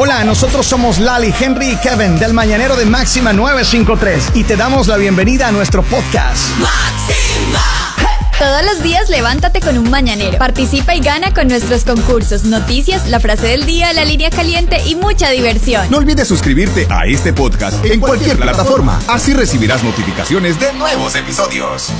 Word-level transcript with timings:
Hola, 0.00 0.22
nosotros 0.22 0.64
somos 0.64 1.00
Lali, 1.00 1.34
Henry 1.40 1.70
y 1.70 1.76
Kevin 1.78 2.20
del 2.20 2.32
Mañanero 2.32 2.76
de 2.76 2.84
Máxima 2.84 3.32
953 3.32 4.30
y 4.34 4.44
te 4.44 4.54
damos 4.54 4.86
la 4.86 4.96
bienvenida 4.96 5.48
a 5.48 5.50
nuestro 5.50 5.82
podcast. 5.82 6.38
Todos 8.38 8.64
los 8.64 8.80
días 8.80 9.08
levántate 9.08 9.60
con 9.60 9.76
un 9.76 9.90
mañanero. 9.90 10.38
Participa 10.38 10.94
y 10.94 11.00
gana 11.00 11.34
con 11.34 11.48
nuestros 11.48 11.82
concursos, 11.82 12.44
noticias, 12.44 13.08
la 13.08 13.18
frase 13.18 13.48
del 13.48 13.66
día, 13.66 13.92
la 13.92 14.04
línea 14.04 14.30
caliente 14.30 14.80
y 14.86 14.94
mucha 14.94 15.30
diversión. 15.30 15.90
No 15.90 15.96
olvides 15.96 16.28
suscribirte 16.28 16.86
a 16.88 17.06
este 17.06 17.32
podcast 17.32 17.84
en 17.84 17.98
cualquier 17.98 18.36
plataforma. 18.36 19.00
Así 19.08 19.34
recibirás 19.34 19.82
notificaciones 19.82 20.60
de 20.60 20.74
nuevos 20.74 21.16
episodios. 21.16 21.90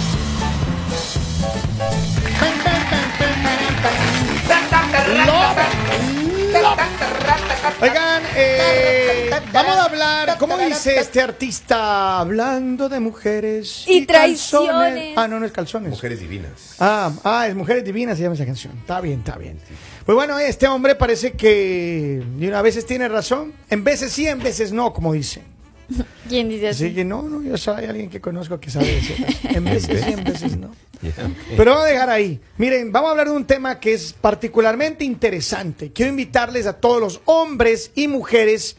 Oigan, 7.80 8.22
eh, 8.36 9.30
vamos 9.52 9.76
a 9.76 9.84
hablar, 9.84 10.36
¿cómo 10.38 10.56
dice 10.58 10.98
este 10.98 11.20
artista? 11.20 12.20
Hablando 12.20 12.88
de 12.88 13.00
mujeres 13.00 13.84
Y 13.86 14.06
calzones. 14.06 14.70
traiciones. 14.70 15.14
Ah, 15.18 15.26
no, 15.28 15.40
no 15.40 15.46
es 15.46 15.52
calzones. 15.52 15.90
Mujeres 15.90 16.20
divinas. 16.20 16.76
Ah, 16.78 17.10
ah, 17.24 17.46
es 17.48 17.54
Mujeres 17.56 17.84
Divinas 17.84 18.16
se 18.16 18.22
llama 18.24 18.36
esa 18.36 18.46
canción. 18.46 18.76
Está 18.78 19.00
bien, 19.00 19.18
está 19.20 19.36
bien. 19.36 19.58
Pues 20.06 20.14
bueno, 20.14 20.38
este 20.38 20.66
hombre 20.68 20.94
parece 20.94 21.32
que 21.32 22.22
una 22.40 22.62
veces 22.62 22.86
tiene 22.86 23.08
razón, 23.08 23.52
en 23.68 23.82
veces 23.84 24.12
sí, 24.12 24.26
en 24.28 24.38
veces 24.38 24.72
no, 24.72 24.92
como 24.92 25.12
dice. 25.12 25.42
¿Quién 26.28 26.48
dice 26.48 26.68
Así 26.68 26.86
así? 26.86 26.94
que 26.94 27.04
no, 27.04 27.22
no, 27.22 27.42
yo 27.42 27.56
soy 27.56 27.84
alguien 27.84 28.10
que 28.10 28.20
conozco 28.20 28.60
que 28.60 28.70
sabe 28.70 28.94
decir. 28.94 29.24
En 29.48 29.64
veces 29.64 30.04
sí, 30.04 30.12
en 30.12 30.24
veces 30.24 30.56
no. 30.56 30.70
Pero 31.56 31.70
vamos 31.72 31.86
a 31.86 31.90
dejar 31.90 32.10
ahí. 32.10 32.40
Miren, 32.58 32.92
vamos 32.92 33.08
a 33.08 33.10
hablar 33.12 33.28
de 33.28 33.34
un 33.36 33.44
tema 33.44 33.78
que 33.80 33.94
es 33.94 34.12
particularmente 34.12 35.04
interesante. 35.04 35.92
Quiero 35.92 36.10
invitarles 36.10 36.66
a 36.66 36.74
todos 36.74 37.00
los 37.00 37.20
hombres 37.24 37.90
y 37.94 38.08
mujeres 38.08 38.76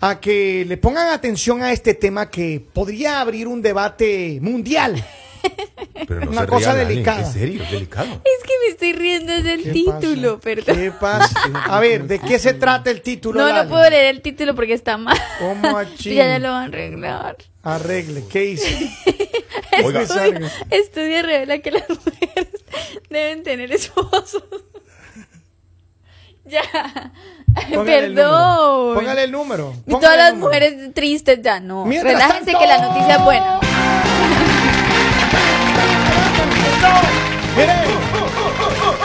a 0.00 0.18
que 0.20 0.64
le 0.66 0.76
pongan 0.76 1.08
atención 1.08 1.62
a 1.62 1.72
este 1.72 1.94
tema 1.94 2.28
que 2.28 2.64
podría 2.72 3.20
abrir 3.20 3.46
un 3.46 3.62
debate 3.62 4.38
mundial. 4.42 5.04
Pero 6.08 6.30
Una 6.30 6.46
cosa 6.46 6.74
delicada. 6.74 7.20
¿En 7.26 7.32
serio? 7.32 7.62
¿Delicado? 7.70 8.06
Es 8.24 8.44
que 8.44 8.52
me 8.64 8.72
estoy 8.72 8.92
riendo 8.92 9.32
del 9.42 9.62
¿Qué 9.62 9.70
título, 9.70 10.38
pasa? 10.38 10.42
perdón. 10.42 10.76
¿Qué 10.76 10.90
pasa? 10.90 11.40
A 11.66 11.80
ver, 11.80 12.04
¿de 12.06 12.18
qué 12.18 12.38
se 12.38 12.54
trata 12.54 12.90
el 12.90 13.02
título? 13.02 13.40
No, 13.40 13.52
no 13.62 13.68
puedo 13.68 13.88
leer 13.88 14.06
el 14.16 14.20
título 14.22 14.54
porque 14.54 14.74
está 14.74 14.96
mal. 14.96 15.16
¿Cómo 15.38 15.76
achín? 15.78 16.14
ya, 16.14 16.26
ya 16.26 16.38
lo 16.38 16.50
van 16.50 16.62
a 16.62 16.66
arreglar. 16.66 17.36
Arregle, 17.62 18.24
¿qué 18.30 18.44
hice? 18.46 18.90
Oiga, 19.84 20.02
Estudio, 20.02 20.48
estudio 20.70 21.22
revela 21.22 21.58
que 21.60 21.70
las 21.70 21.88
mujeres 21.88 22.48
deben 23.08 23.42
tener 23.44 23.70
esposos. 23.72 24.42
ya. 26.44 26.62
Póngale 27.72 27.98
el 28.06 28.14
número. 28.14 28.14
Perdón. 28.14 28.94
Póngale 28.96 29.24
el 29.24 29.32
número. 29.32 29.74
Y 29.86 29.90
póngale 29.90 30.00
todas 30.00 30.12
el 30.14 30.18
las 30.18 30.32
número. 30.34 30.46
mujeres 30.48 30.94
tristes 30.94 31.38
ya 31.42 31.60
no. 31.60 31.84
Mientras 31.84 32.14
Relájense 32.14 32.52
tanto- 32.52 32.58
que 32.60 32.66
la 32.66 32.78
noticia 32.88 33.14
es 33.16 33.24
buena. 33.24 33.60
Miren, 37.56 37.76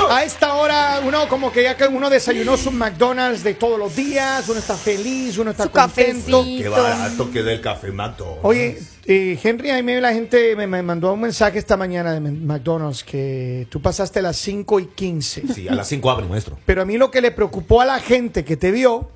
a 0.09 0.23
esta 0.23 0.53
hora 0.53 1.01
uno 1.05 1.27
como 1.27 1.51
que 1.51 1.63
ya 1.63 1.75
que 1.75 1.85
uno 1.85 2.09
desayunó 2.09 2.55
su 2.55 2.71
McDonald's 2.71 3.43
de 3.43 3.53
todos 3.55 3.77
los 3.77 3.95
días, 3.95 4.47
uno 4.47 4.59
está 4.59 4.75
feliz, 4.75 5.37
uno 5.37 5.51
está 5.51 5.63
Su 5.65 5.71
contento. 5.71 6.39
cafecito. 6.39 6.43
Qué 6.63 6.69
barato 6.69 7.31
queda 7.31 7.51
el 7.51 7.59
café 7.61 7.91
mato. 7.91 8.39
Oye, 8.43 8.79
eh, 9.05 9.37
Henry, 9.43 9.69
a 9.71 9.83
mí 9.83 9.99
la 9.99 10.13
gente 10.13 10.55
me, 10.55 10.65
me 10.65 10.81
mandó 10.81 11.11
un 11.13 11.21
mensaje 11.21 11.59
esta 11.59 11.75
mañana 11.75 12.13
de 12.13 12.21
McDonald's 12.21 13.03
que 13.03 13.67
tú 13.69 13.81
pasaste 13.81 14.21
las 14.21 14.37
5 14.37 14.79
y 14.79 14.85
15. 14.87 15.43
Sí, 15.53 15.67
a 15.67 15.75
las 15.75 15.87
5 15.89 16.09
abre, 16.09 16.25
maestro. 16.25 16.57
Pero 16.65 16.81
a 16.81 16.85
mí 16.85 16.97
lo 16.97 17.11
que 17.11 17.19
le 17.21 17.31
preocupó 17.31 17.81
a 17.81 17.85
la 17.85 17.99
gente 17.99 18.45
que 18.45 18.55
te 18.55 18.71
vio 18.71 19.09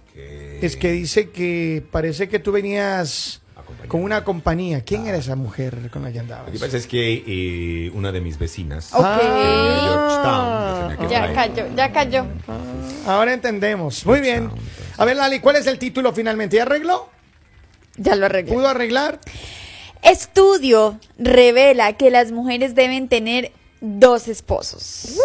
es 0.62 0.76
que 0.76 0.92
dice 0.92 1.30
que 1.30 1.84
parece 1.90 2.28
que 2.28 2.38
tú 2.40 2.52
venías. 2.52 3.42
Con 3.92 4.04
una 4.04 4.24
compañía. 4.24 4.86
¿Quién 4.86 5.06
era 5.06 5.18
esa 5.18 5.36
mujer 5.36 5.90
con 5.92 6.04
la 6.04 6.14
que 6.14 6.20
andabas? 6.20 6.46
Lo 6.46 6.54
que 6.54 6.60
pasa 6.60 6.78
es 6.78 6.88
que 6.88 7.26
eh, 7.28 7.92
una 7.94 8.14
de 8.14 8.22
mis 8.22 8.38
vecinas 8.38 8.94
Ok. 8.94 9.04
de 9.04 9.80
Georgetown, 9.82 10.90
que 10.92 10.96
tenía 10.96 11.08
que 11.08 11.14
Ya 11.14 11.34
cayó, 11.34 11.66
ya 11.76 11.92
cayó. 11.92 12.26
Ahora 13.06 13.34
entendemos. 13.34 14.06
Muy 14.06 14.22
bien. 14.22 14.50
A 14.98 15.04
ver, 15.04 15.18
Lali, 15.18 15.42
¿cuál 15.42 15.58
es 15.58 15.68
el 15.68 15.78
título 15.78 16.14
finalmente? 16.14 16.56
¿Ya 16.56 16.62
arregló? 16.62 17.10
Ya 17.98 18.16
lo 18.16 18.28
arreglé. 18.28 18.54
¿Pudo 18.54 18.70
arreglar? 18.70 19.20
Estudio 20.04 20.98
revela 21.20 21.92
que 21.98 22.12
las 22.12 22.32
mujeres 22.32 22.76
deben 22.76 23.10
tener 23.10 23.52
dos 23.82 24.28
esposos. 24.28 25.18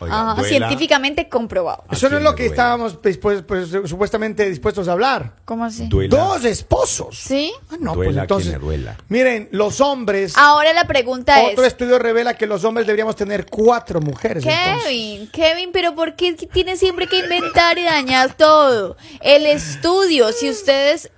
Oiga, 0.00 0.30
Ajá, 0.32 0.44
científicamente 0.44 1.28
comprobado. 1.28 1.84
¿A 1.88 1.94
Eso 1.94 2.08
no 2.08 2.18
es 2.18 2.22
lo 2.22 2.34
que 2.36 2.46
estábamos 2.46 3.00
dispuestos- 3.02 3.44
pues, 3.46 3.68
supuestamente 3.88 4.48
dispuestos 4.48 4.86
a 4.88 4.92
hablar. 4.92 5.32
¿Cómo 5.44 5.64
así? 5.64 5.88
duela- 5.88 6.16
Dos 6.16 6.44
esposos. 6.44 7.18
¿Sí? 7.18 7.52
Ah, 7.70 7.76
no, 7.80 7.94
Duela 7.94 8.10
pues 8.12 8.22
entonces. 8.22 8.60
duela. 8.60 8.96
Miren, 9.08 9.48
los 9.50 9.80
hombres. 9.80 10.34
Ahora 10.36 10.72
la 10.72 10.84
pregunta 10.86 11.40
otro 11.42 11.62
es, 11.64 11.68
estudio 11.72 11.98
revela 11.98 12.34
que 12.34 12.46
los 12.46 12.62
hombres 12.64 12.86
deberíamos 12.86 13.16
tener 13.16 13.46
cuatro 13.46 14.00
mujeres. 14.00 14.44
entonces. 14.46 14.84
Kevin, 14.84 15.30
Kevin, 15.32 15.70
pero 15.72 15.94
¿por 15.96 16.14
qué 16.14 16.34
tienes 16.34 16.78
siempre 16.78 17.08
que 17.08 17.18
inventar 17.18 17.78
y 17.78 17.84
dañar 17.84 18.36
todo? 18.36 18.96
El 19.20 19.46
estudio, 19.46 20.30
si 20.32 20.48
ustedes 20.50 21.10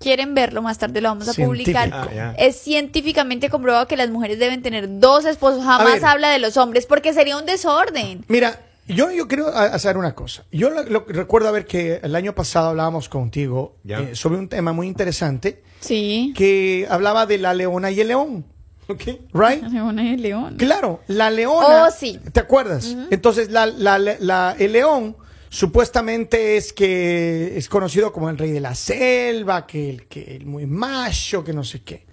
quieren 0.00 0.34
verlo 0.34 0.62
más 0.62 0.78
tarde 0.78 1.00
lo 1.00 1.10
vamos 1.10 1.28
a 1.28 1.34
publicar. 1.34 1.90
Ah. 1.92 2.34
Es 2.38 2.56
científicamente 2.56 3.50
comprobado 3.50 3.86
que 3.86 3.96
las 3.96 4.08
mujeres 4.10 4.38
deben 4.38 4.62
tener 4.62 4.98
dos 4.98 5.24
esposos. 5.26 5.62
Jamás 5.62 5.92
ver. 5.94 6.04
habla 6.06 6.30
de 6.30 6.38
los 6.38 6.56
hombres 6.56 6.86
porque 6.86 7.12
sería 7.12 7.36
un 7.36 7.44
desorden. 7.44 8.24
Mira, 8.26 8.60
yo, 8.88 9.10
yo 9.12 9.28
quiero 9.28 9.48
hacer 9.48 9.98
una 9.98 10.14
cosa. 10.14 10.44
Yo 10.50 10.70
lo, 10.70 10.82
lo- 10.84 11.04
recuerdo 11.06 11.48
a 11.48 11.50
ver 11.52 11.66
que 11.66 12.00
el 12.02 12.16
año 12.16 12.34
pasado 12.34 12.70
hablábamos 12.70 13.08
contigo 13.10 13.76
eh, 13.86 14.12
sobre 14.14 14.38
un 14.38 14.48
tema 14.48 14.72
muy 14.72 14.86
interesante 14.88 15.62
Sí. 15.80 16.32
que 16.34 16.86
hablaba 16.90 17.26
de 17.26 17.38
la 17.38 17.52
leona 17.54 17.90
y 17.90 18.00
el 18.00 18.08
león. 18.08 18.44
Ok. 18.88 19.02
¿Right? 19.34 19.62
Leona 19.70 20.02
y 20.02 20.14
el 20.14 20.22
león. 20.22 20.56
Claro, 20.56 21.00
la 21.08 21.30
leona. 21.30 21.84
Oh, 21.84 21.90
sí. 21.96 22.18
¿Te 22.32 22.40
acuerdas? 22.40 22.96
Entonces, 23.10 23.50
la, 23.50 23.66
la- 23.66 23.98
la- 23.98 24.56
el 24.58 24.72
león 24.72 25.16
supuestamente 25.50 26.56
es 26.56 26.72
que 26.72 27.58
es 27.58 27.68
conocido 27.68 28.12
como 28.12 28.30
el 28.30 28.38
rey 28.38 28.50
de 28.52 28.60
la 28.60 28.74
selva, 28.74 29.66
que 29.66 29.90
el 29.90 30.06
que 30.06 30.36
el 30.36 30.46
muy 30.46 30.64
macho, 30.64 31.44
que 31.44 31.52
no 31.52 31.64
sé 31.64 31.82
qué. 31.82 32.06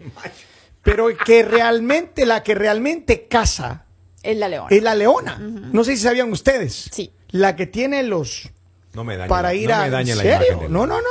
Pero 0.81 1.07
que 1.17 1.43
realmente, 1.43 2.25
la 2.25 2.43
que 2.43 2.55
realmente 2.55 3.27
caza 3.27 3.85
Es 4.23 4.35
la 4.37 4.49
leona. 4.49 4.67
es 4.75 4.83
la 4.83 4.95
leona. 4.95 5.37
No 5.37 5.83
sé 5.85 5.95
si 5.95 6.03
sabían 6.03 6.31
ustedes. 6.31 6.89
Sí. 6.91 7.11
La 7.29 7.55
que 7.55 7.67
tiene 7.67 8.03
los 8.03 8.49
No 8.93 9.03
me 9.03 9.15
daña. 9.17 9.27
para 9.29 9.49
la- 9.49 9.53
ir 9.55 9.69
no 9.69 9.75
a. 9.75 9.81
me 9.83 9.89
daña 9.91 10.11
¿En 10.13 10.17
la 10.17 10.23
serio? 10.23 10.47
imagen 10.53 10.71
No, 10.73 10.87
no, 10.87 10.95
no, 10.97 11.01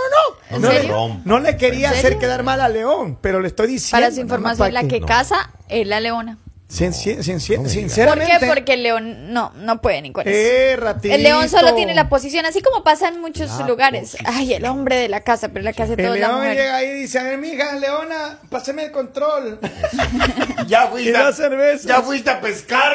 no. 0.51 0.59
No 0.59 0.73
le- 0.73 0.83
rompa. 0.89 1.23
no 1.25 1.39
le 1.41 1.57
quería 1.57 1.89
¿En 1.89 1.95
hacer 1.95 2.19
quedar 2.19 2.43
mal 2.43 2.61
al 2.61 2.73
león, 2.73 3.19
pero 3.21 3.41
le 3.41 3.49
estoy 3.49 3.69
diciendo. 3.69 3.97
Para 4.05 4.13
su 4.15 4.21
información, 4.21 4.59
para 4.59 4.83
la 4.83 4.89
que 4.89 5.01
caza 5.01 5.51
es 5.69 5.87
la 5.87 6.01
leona. 6.01 6.39
Sin- 6.69 6.93
sin- 6.93 7.23
sin- 7.23 7.33
No 7.37 7.39
me 7.39 7.39
digas. 7.39 7.63
¿Por 7.63 7.71
sinceramente. 7.71 8.39
qué? 8.41 8.47
Porque 8.47 8.73
el 8.73 8.83
león 8.83 9.33
no, 9.33 9.53
no 9.55 9.81
puede 9.81 10.03
ni 10.03 10.11
con 10.11 10.27
eso. 10.27 10.37
Eh, 10.37 10.75
ratito. 10.77 11.15
El 11.15 11.23
león 11.23 11.49
solo 11.49 11.75
tiene 11.77 11.95
la 11.95 12.09
posición, 12.09 12.45
así 12.45 12.61
como 12.61 12.83
pasa 12.83 13.07
en 13.09 13.21
muchos 13.21 13.51
La 13.61 13.67
lugares. 13.69 14.17
Ay, 14.25 14.55
el 14.55 14.65
hombre 14.65 14.97
de 14.97 15.09
la 15.09 15.21
casa, 15.21 15.49
pero 15.51 15.65
la 15.65 15.73
que 15.73 15.85
hace 15.85 15.93
El 15.93 15.99
todo 16.05 16.15
es 16.15 16.21
la 16.21 16.27
león 16.27 16.41
mujer. 16.41 16.57
llega 16.57 16.77
ahí 16.77 16.89
y 16.89 16.93
dice, 17.03 17.19
a 17.21 17.23
ver, 17.23 17.39
mija, 17.39 17.73
leona, 17.77 18.41
pásame 18.51 18.85
el 18.87 18.91
control. 18.91 19.61
Ya 20.67 20.87
y 20.87 20.89
fuiste, 20.89 21.13
da 21.13 21.29
a, 21.29 21.33
cervezas. 21.33 21.87
ya 21.87 22.03
fuiste 22.03 22.31
a 22.31 22.41
pescar. 22.41 22.93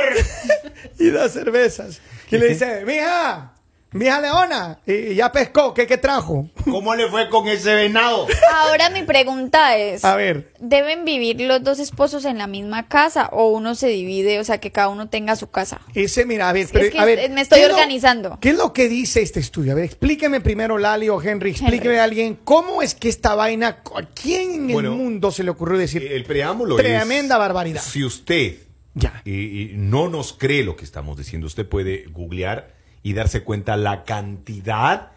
y 0.99 1.09
da 1.09 1.29
cervezas. 1.29 2.01
Y 2.29 2.37
le 2.37 2.49
dice, 2.49 2.83
mija, 2.85 3.53
mija 3.93 4.21
leona, 4.21 4.79
y 4.85 5.15
ya 5.15 5.31
pescó, 5.31 5.73
¿qué, 5.73 5.85
qué 5.85 5.97
trajo? 5.97 6.49
¿Cómo 6.63 6.95
le 6.95 7.09
fue 7.09 7.29
con 7.29 7.47
ese 7.47 7.75
venado? 7.75 8.25
Ahora 8.53 8.89
mi 8.89 9.03
pregunta 9.03 9.77
es, 9.77 10.05
A 10.05 10.15
ver, 10.15 10.53
¿deben 10.59 11.03
vivir 11.05 11.41
los 11.41 11.63
dos 11.63 11.79
esposos 11.79 12.23
en 12.25 12.37
la 12.37 12.47
misma 12.47 12.87
casa 12.87 13.29
o 13.33 13.49
uno 13.49 13.75
se 13.75 13.87
divide, 13.89 14.39
o 14.39 14.43
sea, 14.43 14.59
que 14.59 14.71
cada 14.71 14.89
uno 14.89 15.09
tenga 15.09 15.35
su 15.35 15.49
casa? 15.49 15.81
ese, 15.93 16.25
mira, 16.25 16.49
a 16.49 16.53
ver, 16.53 16.63
Es 16.65 16.71
pero, 16.71 16.89
que 16.91 16.99
a 16.99 17.05
ver, 17.05 17.29
me 17.31 17.41
estoy 17.41 17.59
¿qué 17.59 17.63
es 17.65 17.69
lo- 17.69 17.75
organizando. 17.75 18.37
¿Qué 18.41 18.49
es 18.51 18.55
lo 18.57 18.71
que 18.73 18.87
dice 18.87 19.21
este 19.21 19.39
estudio? 19.39 19.73
A 19.73 19.75
ver, 19.75 19.85
explíqueme 19.85 20.39
primero, 20.41 20.77
Lali 20.77 21.09
o 21.09 21.21
Henry, 21.21 21.51
explíqueme 21.51 21.99
a 21.99 22.03
alguien, 22.05 22.39
¿cómo 22.43 22.81
es 22.81 22.95
que 22.95 23.09
esta 23.09 23.35
vaina, 23.35 23.67
a 23.95 24.01
quién 24.13 24.53
en 24.53 24.67
Bueno, 24.73 24.91
el 24.91 24.97
mundo 24.97 25.31
se 25.31 25.43
le 25.43 25.49
ocurrió 25.51 25.77
decir 25.77 26.03
El 26.11 26.23
preámbulo 26.23 26.75
tremenda 26.77 27.35
es- 27.35 27.39
barbaridad? 27.39 27.81
Si 27.81 28.03
usted 28.05 28.55
Ya. 28.93 29.21
y- 29.25 29.31
y 29.63 29.71
no 29.75 30.07
nos 30.09 30.33
cree 30.33 30.63
lo 30.63 30.75
que 30.75 30.85
estamos 30.85 31.17
diciendo, 31.17 31.47
usted 31.47 31.67
puede 31.67 32.05
googlear 32.09 32.79
y 33.03 33.13
darse 33.13 33.43
cuenta 33.43 33.77
la 33.77 34.03
cantidad 34.03 35.11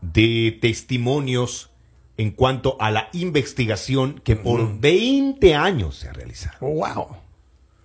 de 0.00 0.56
testimonios 0.60 1.70
en 2.16 2.30
cuanto 2.30 2.76
a 2.80 2.90
la 2.90 3.08
investigación 3.12 4.20
que 4.24 4.36
por 4.36 4.80
20 4.80 5.54
años 5.54 5.96
se 5.96 6.08
ha 6.08 6.12
realizado. 6.12 6.66
Wow. 6.66 7.16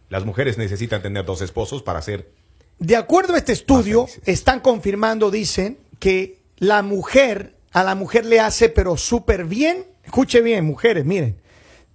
Las 0.10 0.26
mujeres 0.26 0.58
necesitan 0.58 1.02
tener 1.02 1.26
dos 1.26 1.42
esposos 1.42 1.84
para 1.84 2.02
ser 2.02 2.32
De 2.80 2.96
acuerdo 2.96 3.34
a 3.34 3.38
este 3.38 3.54
estudio, 3.54 4.08
están 4.26 4.60
confirmando, 4.60 5.32
dicen, 5.32 5.78
que 6.00 6.40
la 6.58 6.82
mujer, 6.82 7.56
a 7.72 7.84
la 7.84 7.96
mujer 7.96 8.26
le 8.26 8.40
hace, 8.40 8.70
pero 8.70 8.98
súper 8.98 9.46
bien, 9.46 9.86
escuche 10.04 10.42
bien, 10.42 10.66
mujeres, 10.66 11.06
miren, 11.06 11.38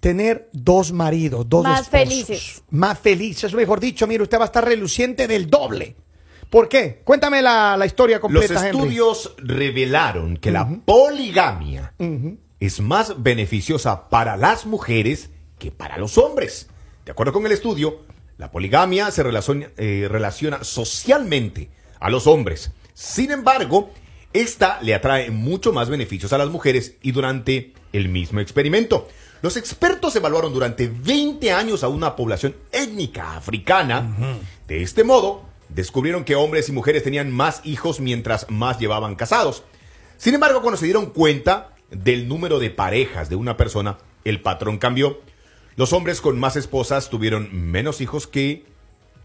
tener 0.01 0.49
dos 0.53 0.93
maridos, 0.93 1.49
dos 1.49 1.65
Más 1.65 1.83
esposos. 1.83 2.09
felices. 2.09 2.63
Más 2.71 2.99
felices, 2.99 3.55
mejor 3.55 3.81
dicho, 3.81 4.07
mire, 4.07 4.23
usted 4.23 4.39
va 4.39 4.43
a 4.45 4.47
estar 4.47 4.65
reluciente 4.65 5.27
del 5.27 5.49
doble. 5.49 5.97
¿Por 6.51 6.69
qué? 6.69 7.01
Cuéntame 7.05 7.43
la, 7.43 7.77
la 7.77 7.87
historia 7.87 8.21
completa, 8.21 8.55
Los 8.55 8.63
Henry. 8.63 8.79
estudios 8.79 9.35
revelaron 9.39 10.37
que 10.37 10.51
la 10.51 10.69
poligamia 10.85 11.93
es 12.61 12.81
más 12.81 13.23
beneficiosa 13.23 14.09
para 14.09 14.37
las 14.37 14.67
mujeres 14.67 15.31
que 15.59 15.71
para 15.71 15.99
los 15.99 16.19
hombres. 16.19 16.69
De 17.05 17.13
acuerdo 17.13 17.33
con 17.33 17.47
el 17.47 17.53
estudio, 17.53 18.01
la 18.39 18.51
poligamia 18.51 19.11
se 19.11 19.23
relaciona, 19.23 19.69
eh, 19.77 20.07
relaciona 20.11 20.63
socialmente 20.65 21.71
a 22.01 22.11
los 22.11 22.27
hombres. 22.27 22.71
Sin 22.95 23.31
embargo, 23.31 23.91
esta 24.33 24.79
le 24.83 24.95
atrae 24.95 25.31
mucho 25.31 25.73
más 25.73 25.89
beneficios 25.89 26.33
a 26.33 26.39
las 26.39 26.49
mujeres 26.51 26.97
y 27.03 27.13
durante 27.13 27.73
el 27.93 28.09
mismo 28.09 28.41
experimento. 28.41 29.09
Los 29.43 29.57
expertos 29.57 30.15
evaluaron 30.17 30.53
durante 30.53 30.89
20 30.89 31.53
años 31.53 31.85
a 31.85 31.89
una 31.89 32.17
población 32.17 32.55
étnica 32.73 33.37
africana. 33.37 34.39
De 34.67 34.83
este 34.83 35.05
modo, 35.05 35.43
descubrieron 35.69 36.25
que 36.25 36.37
hombres 36.37 36.69
y 36.69 36.73
mujeres 36.73 37.03
tenían 37.03 37.31
más 37.33 37.61
hijos 37.65 38.01
mientras 38.01 38.47
más 38.51 38.79
llevaban 38.79 39.17
casados. 39.17 39.65
Sin 40.17 40.35
embargo, 40.35 40.63
cuando 40.63 40.79
se 40.79 40.87
dieron 40.87 41.07
cuenta 41.07 41.75
del 41.91 42.29
número 42.29 42.59
de 42.59 42.71
parejas 42.71 43.29
de 43.29 43.37
una 43.37 43.57
persona, 43.57 43.99
el 44.25 44.41
patrón 44.41 44.79
cambió. 44.79 45.21
Los 45.77 45.93
hombres 45.93 46.21
con 46.21 46.39
más 46.39 46.57
esposas 46.57 47.11
tuvieron 47.11 47.51
menos 47.71 48.01
hijos 48.01 48.27
que 48.27 48.65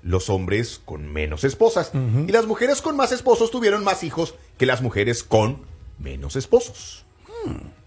los 0.03 0.29
hombres 0.29 0.81
con 0.83 1.11
menos 1.11 1.43
esposas. 1.43 1.91
Y 2.27 2.31
las 2.31 2.45
mujeres 2.45 2.81
con 2.81 2.95
más 2.95 3.11
esposos 3.11 3.51
tuvieron 3.51 3.83
más 3.83 4.03
hijos 4.03 4.35
que 4.57 4.65
las 4.65 4.81
mujeres 4.81 5.23
con 5.23 5.61
menos 5.99 6.35
esposos. 6.35 7.05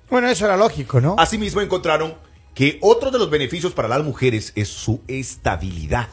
Bueno, 0.09 0.29
eso 0.29 0.45
era 0.47 0.57
lógico, 0.57 1.01
¿no? 1.01 1.17
Asimismo 1.19 1.61
encontraron 1.61 2.15
que 2.55 2.79
otro 2.81 3.11
de 3.11 3.19
los 3.19 3.31
beneficios 3.31 3.73
para 3.73 3.89
las 3.89 4.03
mujeres 4.05 4.53
es 4.55 4.69
su 4.69 5.01
estabilidad, 5.09 6.09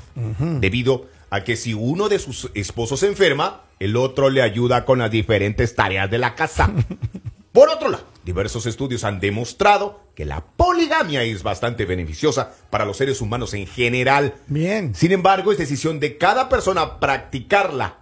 debido 0.60 1.06
a 1.32 1.44
que 1.44 1.56
si 1.56 1.74
uno 1.74 2.10
de 2.10 2.20
sus 2.20 2.52
esposos 2.54 3.00
se 3.00 3.08
enferma, 3.08 3.62
el 3.80 3.96
otro 3.96 4.30
le 4.30 4.42
ayuda 4.44 4.86
con 4.86 5.00
las 5.00 5.10
diferentes 5.10 5.74
tareas 5.76 6.12
de 6.12 6.20
la 6.20 6.36
casa. 6.36 6.72
Por 7.54 7.70
otro 7.70 7.90
lado, 7.90 8.04
diversos 8.24 8.66
estudios 8.66 9.04
han 9.06 9.20
demostrado 9.20 10.02
que 10.14 10.26
la 10.26 10.42
poligamia 10.42 11.24
es 11.24 11.42
bastante 11.42 11.86
beneficiosa 11.86 12.54
para 12.70 12.86
los 12.86 12.98
seres 12.98 13.22
humanos 13.22 13.54
en 13.54 13.66
general. 13.66 14.36
Bien. 14.48 14.94
Sin 14.94 15.14
embargo, 15.14 15.52
es 15.52 15.58
decisión 15.58 16.00
de 16.00 16.18
cada 16.18 16.50
persona 16.50 17.00
practicarla. 17.00 17.98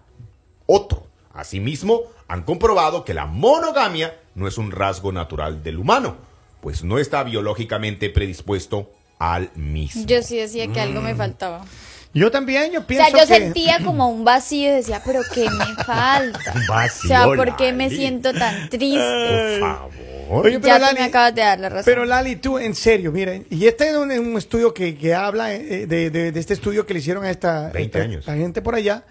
Otro. 0.66 1.08
Asimismo, 1.34 2.02
han 2.28 2.44
comprobado 2.44 3.06
que 3.06 3.14
la 3.14 3.26
monogamia 3.26 4.20
no 4.36 4.48
es 4.48 4.58
un 4.58 4.72
rasgo 4.72 5.12
natural 5.12 5.64
del 5.64 5.78
humano, 5.78 6.18
pues 6.62 6.84
no 6.84 6.98
está 6.98 7.24
biológicamente 7.24 8.10
predispuesto 8.10 8.92
al 9.20 9.52
mismo. 9.56 10.06
Yo 10.06 10.22
sí 10.24 10.38
decía 10.38 10.68
que 10.72 10.80
algo 10.80 11.02
me 11.02 11.16
faltaba. 11.16 11.64
Yo 12.14 12.32
también, 12.32 12.72
yo 12.72 12.80
O 12.80 12.84
pienso 12.88 13.06
sea, 13.12 13.22
yo 13.22 13.28
que... 13.28 13.34
sentía 13.40 13.80
como 13.86 14.10
un 14.10 14.24
vacío 14.26 14.70
y 14.70 14.72
decía, 14.78 15.02
pero 15.06 15.22
¿qué 15.34 15.48
me 15.50 15.76
falta? 15.86 16.54
Un 16.56 16.66
vacío, 16.68 17.06
o 17.06 17.08
sea, 17.08 17.26
¿por 17.26 17.56
qué 17.56 17.72
me 17.72 17.90
siento 17.90 18.34
tan 18.34 18.68
triste? 18.70 19.58
Por 19.60 19.60
favor. 19.60 20.46
Oye, 20.46 20.60
pero 20.60 20.68
ya 20.76 20.80
Lali- 20.80 21.00
me 21.00 21.04
acabas 21.06 21.34
de 21.36 21.42
dar 21.42 21.60
la 21.60 21.70
razón. 21.70 21.84
Pero 21.86 22.06
Lali, 22.06 22.36
tú, 22.36 22.58
en 22.60 22.74
serio, 22.76 23.12
miren, 23.12 23.46
y 23.50 23.66
este 23.68 23.90
es 23.90 23.96
un, 23.96 24.12
un 24.12 24.38
estudio 24.38 24.74
que, 24.74 24.96
que 24.98 25.14
habla 25.14 25.54
eh, 25.54 25.86
de, 25.88 26.10
de- 26.10 26.32
de 26.32 26.40
este 26.40 26.54
estudio 26.54 26.86
que 26.86 26.94
le 26.94 27.00
hicieron 27.00 27.24
a 27.26 27.30
esta, 27.32 27.70
20 27.70 27.82
esta- 27.82 28.00
años. 28.00 28.28
a 28.30 28.36
gente 28.36 28.62
por 28.62 28.76
allá, 28.76 29.04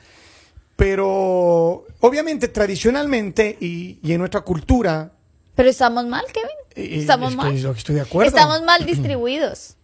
pero 0.77 1.85
obviamente 2.01 2.49
tradicionalmente 2.49 3.57
y, 3.61 3.99
y 4.03 4.13
en 4.13 4.19
nuestra 4.21 4.41
cultura, 4.43 5.11
Pero 5.57 5.69
estamos 5.69 6.07
mal, 6.07 6.25
Kevin. 6.33 6.89
y- 6.91 7.01
Estamos 7.01 7.31
es 7.33 7.37
que 7.37 7.43
mal. 7.67 7.77
estoy 7.77 7.95
de 7.97 8.01
acuerdo. 8.01 8.29
Estamos 8.29 8.63
mal 8.63 8.87
distribuidos. 8.87 9.75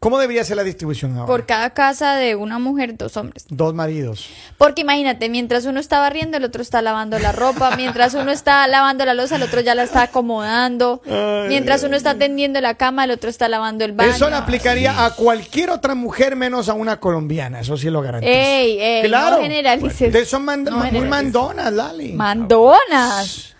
¿Cómo 0.00 0.18
debería 0.18 0.42
ser 0.44 0.56
la 0.56 0.64
distribución 0.64 1.12
ahora? 1.14 1.26
Por 1.26 1.44
cada 1.44 1.70
casa 1.70 2.14
de 2.16 2.34
una 2.34 2.58
mujer, 2.58 2.96
dos 2.96 3.18
hombres. 3.18 3.44
Dos 3.50 3.74
maridos. 3.74 4.30
Porque 4.56 4.80
imagínate, 4.80 5.28
mientras 5.28 5.66
uno 5.66 5.78
está 5.78 6.00
barriendo, 6.00 6.38
el 6.38 6.44
otro 6.44 6.62
está 6.62 6.80
lavando 6.80 7.18
la 7.18 7.32
ropa. 7.32 7.76
Mientras 7.76 8.14
uno 8.14 8.30
está 8.30 8.66
lavando 8.66 9.04
la 9.04 9.12
losa, 9.12 9.36
el 9.36 9.42
otro 9.42 9.60
ya 9.60 9.74
la 9.74 9.82
está 9.82 10.04
acomodando. 10.04 11.02
Mientras 11.48 11.82
uno 11.82 11.96
está 11.98 12.14
tendiendo 12.14 12.62
la 12.62 12.76
cama, 12.76 13.04
el 13.04 13.10
otro 13.10 13.28
está 13.28 13.46
lavando 13.50 13.84
el 13.84 13.92
baño. 13.92 14.10
Eso 14.12 14.30
le 14.30 14.36
aplicaría 14.36 15.04
a 15.04 15.14
cualquier 15.14 15.68
otra 15.68 15.94
mujer 15.94 16.34
menos 16.34 16.70
a 16.70 16.72
una 16.72 16.98
colombiana, 16.98 17.60
eso 17.60 17.76
sí 17.76 17.90
lo 17.90 18.00
garantizo. 18.00 18.32
Ey, 18.32 18.80
ey, 18.80 19.02
claro. 19.06 19.36
no 19.36 19.42
generalices. 19.42 20.00
Ustedes 20.08 20.28
son 20.28 20.46
mand- 20.46 20.70
No 20.70 20.78
muy 20.78 21.08
mandonas, 21.08 21.70
Lali. 21.74 22.14
Mandonas. 22.14 23.54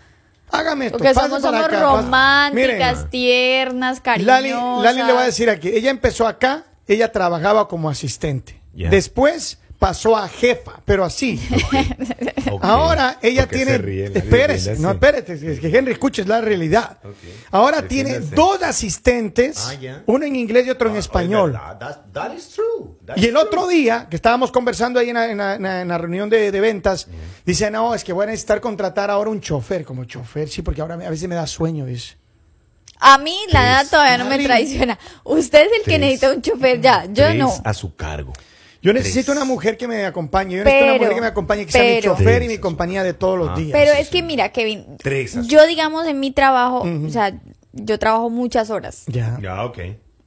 Hágame 0.51 0.87
esto. 0.87 0.97
Porque 0.97 1.13
somos, 1.13 1.41
para 1.41 1.41
somos 1.41 1.65
acá, 1.65 1.79
románticas, 1.79 2.53
Miren, 2.53 3.09
tiernas, 3.09 4.01
cariñosas. 4.01 4.41
Lali, 4.41 4.83
Lali 4.83 5.03
le 5.03 5.13
voy 5.13 5.21
a 5.21 5.25
decir 5.25 5.49
aquí, 5.49 5.69
ella 5.69 5.89
empezó 5.89 6.27
acá, 6.27 6.63
ella 6.87 7.11
trabajaba 7.11 7.67
como 7.67 7.89
asistente. 7.89 8.61
Ya. 8.73 8.89
Después 8.89 9.60
pasó 9.81 10.15
a 10.15 10.27
jefa, 10.29 10.79
pero 10.85 11.03
así. 11.03 11.41
Ahora 12.61 13.17
ella 13.19 13.47
¿Por 13.47 13.57
qué 13.57 13.65
tiene. 13.65 14.03
espérese, 14.13 14.75
no, 14.77 14.91
espérate, 14.91 15.33
es 15.33 15.59
que 15.59 15.75
Henry, 15.75 15.93
escuches 15.93 16.27
la 16.27 16.39
realidad. 16.39 16.99
Ahora 17.49 17.87
tiene 17.87 18.19
dos 18.19 18.61
asistentes, 18.61 19.57
Ah, 19.57 20.01
uno 20.05 20.23
en 20.23 20.35
inglés 20.35 20.67
y 20.67 20.69
otro 20.69 20.87
en 20.91 20.97
Ah, 20.97 20.99
español. 20.99 21.59
That- 21.79 21.97
that 22.13 22.31
is 22.35 22.49
true. 22.49 22.91
Y 23.15 23.25
el 23.25 23.31
true. 23.31 23.41
otro 23.43 23.67
día, 23.67 24.05
que 24.07 24.15
estábamos 24.17 24.51
conversando 24.51 24.99
ahí 24.99 25.09
en 25.09 25.15
la, 25.15 25.31
en 25.31 25.37
la- 25.39 25.55
en 25.55 25.63
la- 25.63 25.81
en 25.81 25.87
la 25.87 25.97
reunión 25.97 26.29
de, 26.29 26.51
de 26.51 26.59
ventas, 26.61 27.07
dice, 27.43 27.71
no, 27.71 27.95
es 27.95 28.03
que 28.03 28.13
voy 28.13 28.25
a 28.25 28.27
necesitar 28.27 28.61
contratar 28.61 29.09
ahora 29.09 29.31
un 29.31 29.41
chofer, 29.41 29.83
como 29.83 30.05
chofer, 30.05 30.47
sí, 30.47 30.61
porque 30.61 30.81
ahora 30.81 30.95
me- 30.95 31.07
a 31.07 31.09
veces 31.09 31.27
me 31.27 31.33
da 31.33 31.47
sueño, 31.47 31.87
dice. 31.87 32.17
A 32.99 33.17
mí 33.17 33.35
la 33.51 33.65
edad 33.65 33.87
todavía 33.89 34.19
no 34.19 34.25
me 34.25 34.37
traiciona. 34.43 34.99
Usted 35.23 35.61
es 35.65 35.71
el 35.79 35.91
que 35.91 35.97
necesita 35.97 36.31
un 36.33 36.43
chofer 36.43 36.79
ya, 36.79 37.05
yo 37.11 37.33
no. 37.33 37.51
a 37.63 37.73
su 37.73 37.95
cargo. 37.95 38.31
Yo 38.81 38.93
necesito 38.93 39.31
una 39.31 39.45
mujer 39.45 39.77
que 39.77 39.87
me 39.87 40.05
acompañe, 40.05 40.57
yo 40.57 40.63
necesito 40.63 40.85
una 40.85 40.93
mujer 40.95 41.13
que 41.15 41.21
me 41.21 41.27
acompañe, 41.27 41.65
que 41.65 41.71
sea 41.71 41.83
mi 41.83 42.01
chofer 42.01 42.43
y 42.43 42.47
mi 42.47 42.57
compañía 42.57 43.03
de 43.03 43.13
todos 43.13 43.37
los 43.37 43.49
Ah. 43.49 43.55
días. 43.55 43.71
Pero 43.71 43.91
es 43.93 44.09
que 44.09 44.23
mira, 44.23 44.49
Kevin, 44.49 44.97
Tres 44.97 45.37
yo 45.47 45.65
digamos 45.67 46.07
en 46.07 46.19
mi 46.19 46.31
trabajo, 46.31 46.81
o 47.05 47.09
sea, 47.09 47.39
yo 47.73 47.99
trabajo 47.99 48.29
muchas 48.29 48.69
horas. 48.69 49.03
Ya. 49.07 49.37
Ya, 49.41 49.63
ok. 49.65 49.79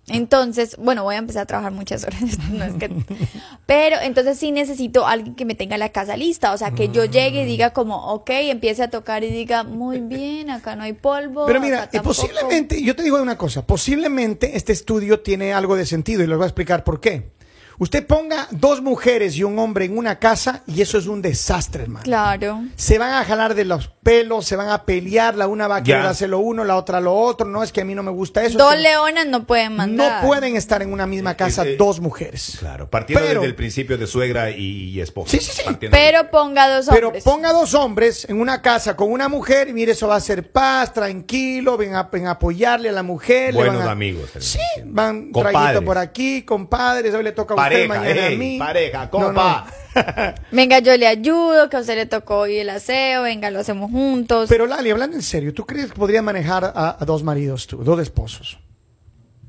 Entonces, 0.07 0.77
bueno, 0.77 1.03
voy 1.03 1.15
a 1.15 1.19
empezar 1.19 1.45
a 1.45 1.47
trabajar 1.47 1.73
muchas 1.73 2.05
horas. 2.05 2.21
no 2.53 2.63
es 2.65 2.75
que- 2.75 2.91
Pero 3.67 3.97
entonces 4.03 4.39
sí 4.39 4.53
necesito 4.53 5.07
alguien 5.07 5.35
que 5.35 5.47
me 5.47 5.55
tenga 5.55 5.79
la 5.79 5.89
casa 5.89 6.17
lista. 6.17 6.53
O 6.53 6.59
sea, 6.59 6.73
que 6.73 6.91
yo 6.91 7.07
llegue 7.07 7.43
y 7.43 7.47
diga 7.47 7.71
como, 7.73 8.13
ok, 8.13 8.29
empiece 8.31 8.83
a 8.83 8.91
tocar 8.91 9.25
y 9.25 9.31
diga, 9.31 9.65
muy 9.65 10.01
bien, 10.01 10.51
acá 10.51 10.77
no 10.77 10.83
hay 10.83 10.93
polvo. 10.93 11.47
Pero 11.47 11.59
mira, 11.61 11.89
y 11.91 11.97
tampoco". 11.97 12.15
posiblemente, 12.21 12.83
yo 12.83 12.95
te 12.95 13.03
digo 13.03 13.21
una 13.21 13.39
cosa, 13.39 13.67
posiblemente 13.67 14.57
este 14.59 14.73
estudio 14.73 15.21
tiene 15.21 15.55
algo 15.55 15.75
de 15.75 15.87
sentido 15.87 16.23
y 16.23 16.27
les 16.27 16.37
voy 16.37 16.45
a 16.45 16.49
explicar 16.49 16.85
por 16.85 17.01
qué. 17.01 17.33
Usted 17.79 18.07
ponga 18.07 18.47
dos 18.51 18.81
mujeres 18.83 19.37
y 19.37 19.43
un 19.45 19.59
hombre 19.59 19.85
en 19.87 19.99
una 19.99 20.19
casa 20.19 20.63
y 20.67 20.81
eso 20.83 20.97
es 20.99 21.07
un 21.07 21.21
desastre, 21.23 21.83
hermano. 21.85 22.05
Claro. 22.05 22.63
Se 22.77 22.99
van 22.99 23.13
a 23.15 23.25
jalar 23.25 23.55
de 23.55 23.65
los 23.65 23.89
pelos, 23.89 24.47
se 24.47 24.55
van 24.57 24.69
a 24.69 24.85
pelear, 24.85 25.35
la 25.35 25.47
una 25.49 25.67
va 25.67 25.77
a 25.77 25.83
querer 25.83 26.03
hacer 26.03 26.29
lo 26.29 26.39
uno, 26.39 26.63
la 26.65 26.77
otra 26.77 27.01
lo 27.01 27.15
otro, 27.15 27.47
no 27.47 27.63
es 27.63 27.73
que 27.73 27.81
a 27.81 27.85
mí 27.85 27.95
no 27.95 28.03
me 28.03 28.11
gusta 28.11 28.45
eso. 28.45 28.59
Dos 28.59 28.73
es 28.73 28.77
que 28.77 28.83
leonas 28.83 29.27
no 29.27 29.45
pueden 29.47 29.75
mandar. 29.77 30.23
no 30.23 30.29
pueden 30.29 30.57
estar 30.57 30.83
en 30.83 30.93
una 30.93 31.07
misma 31.07 31.35
casa 31.37 31.65
Eh, 31.65 31.73
eh, 31.73 31.77
dos 31.77 32.01
mujeres. 32.01 32.57
Claro, 32.61 32.89
partiendo 32.91 33.27
Pero- 33.27 33.41
desde 33.41 33.51
el 33.51 33.57
principio 33.57 33.97
de 33.99 34.07
suegra 34.07 34.51
y, 34.51 34.91
y 34.91 35.01
esposa. 35.01 35.31
Sí, 35.33 35.41
sí, 35.41 35.53
sí. 35.53 35.89
Pero 35.91 36.31
ponga 36.31 36.69
dos 36.69 36.87
Pero 36.91 37.09
hombres. 37.09 37.25
ponga 37.25 37.53
dos 37.53 37.75
hombres 37.75 38.27
en 38.29 38.41
una 38.41 38.61
casa 38.63 38.95
con 38.95 39.11
una 39.11 39.29
mujer 39.29 39.69
y 39.69 39.73
mire, 39.73 39.93
eso 39.93 40.07
va 40.09 40.17
a 40.17 40.21
ser 40.21 40.51
paz, 40.53 40.93
tranquilo, 40.93 41.77
ven 41.77 41.95
a, 41.95 42.05
ven 42.05 42.27
a 42.27 42.33
apoyarle 42.33 42.89
a 42.91 42.93
la 42.93 43.03
mujer. 43.03 43.53
le 43.55 43.61
Buenos 43.61 43.79
van 43.79 43.89
a- 43.89 43.93
amigos, 43.93 44.31
Sí, 44.39 44.59
van 44.85 45.31
Compadres. 45.33 45.61
traguito 45.63 45.85
por 45.85 45.99
aquí, 45.99 46.43
compadres, 46.43 47.15
hoy 47.15 47.25
le 47.25 47.33
toca 47.33 47.55
Pareja, 47.65 47.89
mañana 47.89 48.27
ey, 48.29 48.35
a 48.35 48.39
mí. 48.39 48.59
pareja, 48.59 49.11
compa. 49.11 49.67
no. 49.67 49.85
Venga, 50.51 50.81
yo 50.81 50.97
le 50.97 51.07
ayudo, 51.07 51.69
que 51.71 51.77
a 51.77 51.81
usted 51.81 51.97
le 51.97 52.07
tocó 52.07 52.39
hoy 52.39 52.59
el 52.59 52.69
aseo, 52.71 53.23
venga, 53.23 53.51
lo 53.53 53.61
hacemos 53.61 53.91
juntos. 53.93 54.49
Pero 54.49 54.67
Lali, 54.67 54.91
hablando 54.91 55.17
en 55.17 55.23
serio, 55.23 55.55
¿tú 55.55 55.65
crees 55.65 55.93
que 55.93 55.95
podrías 55.95 56.23
manejar 56.25 56.65
a, 56.65 56.97
a 56.99 57.05
dos 57.05 57.23
maridos 57.23 57.69
tú, 57.69 57.85
dos 57.85 58.01
esposos? 58.01 58.59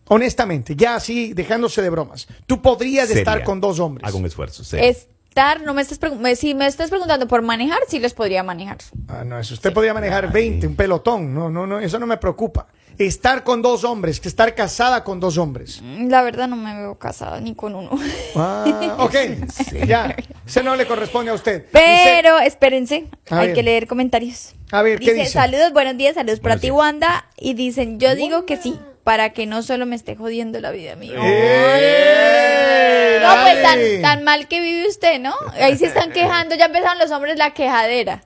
Honestamente, 0.08 0.76
ya 0.76 0.96
así, 0.96 1.34
dejándose 1.34 1.82
de 1.82 1.90
bromas. 1.90 2.28
Tú 2.46 2.62
podrías 2.62 3.10
estar 3.10 3.44
con 3.44 3.60
dos 3.60 3.80
hombres. 3.80 4.08
Hago 4.08 4.20
un 4.20 4.26
esfuerzo. 4.26 4.64
serio. 4.64 4.88
Estar, 4.88 5.62
no 5.64 5.74
me 5.74 5.82
estás 5.82 6.00
si 6.38 6.54
me 6.54 6.68
estás 6.68 6.90
preguntando 6.90 7.28
por 7.28 7.42
manejar, 7.42 7.80
sí 7.88 8.00
los 8.00 8.14
podría 8.14 8.44
manejar. 8.44 8.78
Ah, 9.08 9.24
no, 9.26 9.40
eso 9.40 9.56
usted 9.56 9.74
podría 9.74 9.94
manejar 9.94 10.32
20, 10.32 10.68
un 10.68 10.76
pelotón. 10.76 11.34
No, 11.34 11.50
no, 11.50 11.66
no, 11.66 11.80
eso 11.80 11.98
no 11.98 12.06
me 12.06 12.18
preocupa. 12.18 12.68
Estar 12.98 13.44
con 13.44 13.62
dos 13.62 13.84
hombres, 13.84 14.20
que 14.22 14.28
estar 14.30 14.56
casada 14.56 15.04
con 15.04 15.20
dos 15.20 15.38
hombres. 15.38 15.82
Mm, 15.84 16.08
La 16.10 16.22
verdad 16.22 16.48
no 16.48 16.56
me 16.56 16.74
veo 16.78 16.98
casada 16.98 17.42
ni 17.42 17.54
con 17.54 17.76
uno. 17.76 17.90
Ah, 18.36 18.96
ok, 19.00 19.16
ya. 19.86 20.16
Ese 20.48 20.64
no 20.64 20.76
le 20.78 20.86
corresponde 20.88 21.32
a 21.32 21.34
usted. 21.34 21.66
Pero 21.72 22.40
espérense, 22.40 23.08
A 23.30 23.40
hay 23.40 23.48
ver. 23.48 23.56
que 23.56 23.64
leer 23.64 23.88
comentarios. 23.88 24.54
A 24.72 24.82
ver, 24.82 25.00
¿qué 25.00 25.14
dice? 25.14 25.26
Saludos, 25.32 25.74
buenos 25.74 25.98
días, 25.98 26.16
saludos 26.16 26.40
para 26.40 26.58
ti. 26.58 26.72
Wanda. 26.72 27.26
Y 27.38 27.54
dicen, 27.54 28.00
yo 28.00 28.16
digo 28.16 28.46
que 28.46 28.56
sí, 28.58 28.80
para 29.04 29.32
que 29.32 29.46
no 29.46 29.62
solo 29.62 29.86
me 29.86 29.96
esté 29.98 30.16
jodiendo 30.16 30.60
la 30.62 30.72
vida 30.72 30.96
mía. 30.96 31.16
¡Eh! 31.22 33.20
No, 33.22 33.42
pues 33.44 33.62
tan, 33.62 33.80
tan 34.02 34.24
mal 34.24 34.48
que 34.48 34.62
vive 34.62 34.88
usted, 34.88 35.20
¿no? 35.20 35.34
Ahí 35.60 35.76
se 35.78 35.88
están 35.88 36.12
quejando, 36.12 36.56
ya 36.56 36.66
empezaron 36.66 37.00
los 37.00 37.12
hombres 37.12 37.38
la 37.38 37.54
quejadera. 37.54 38.24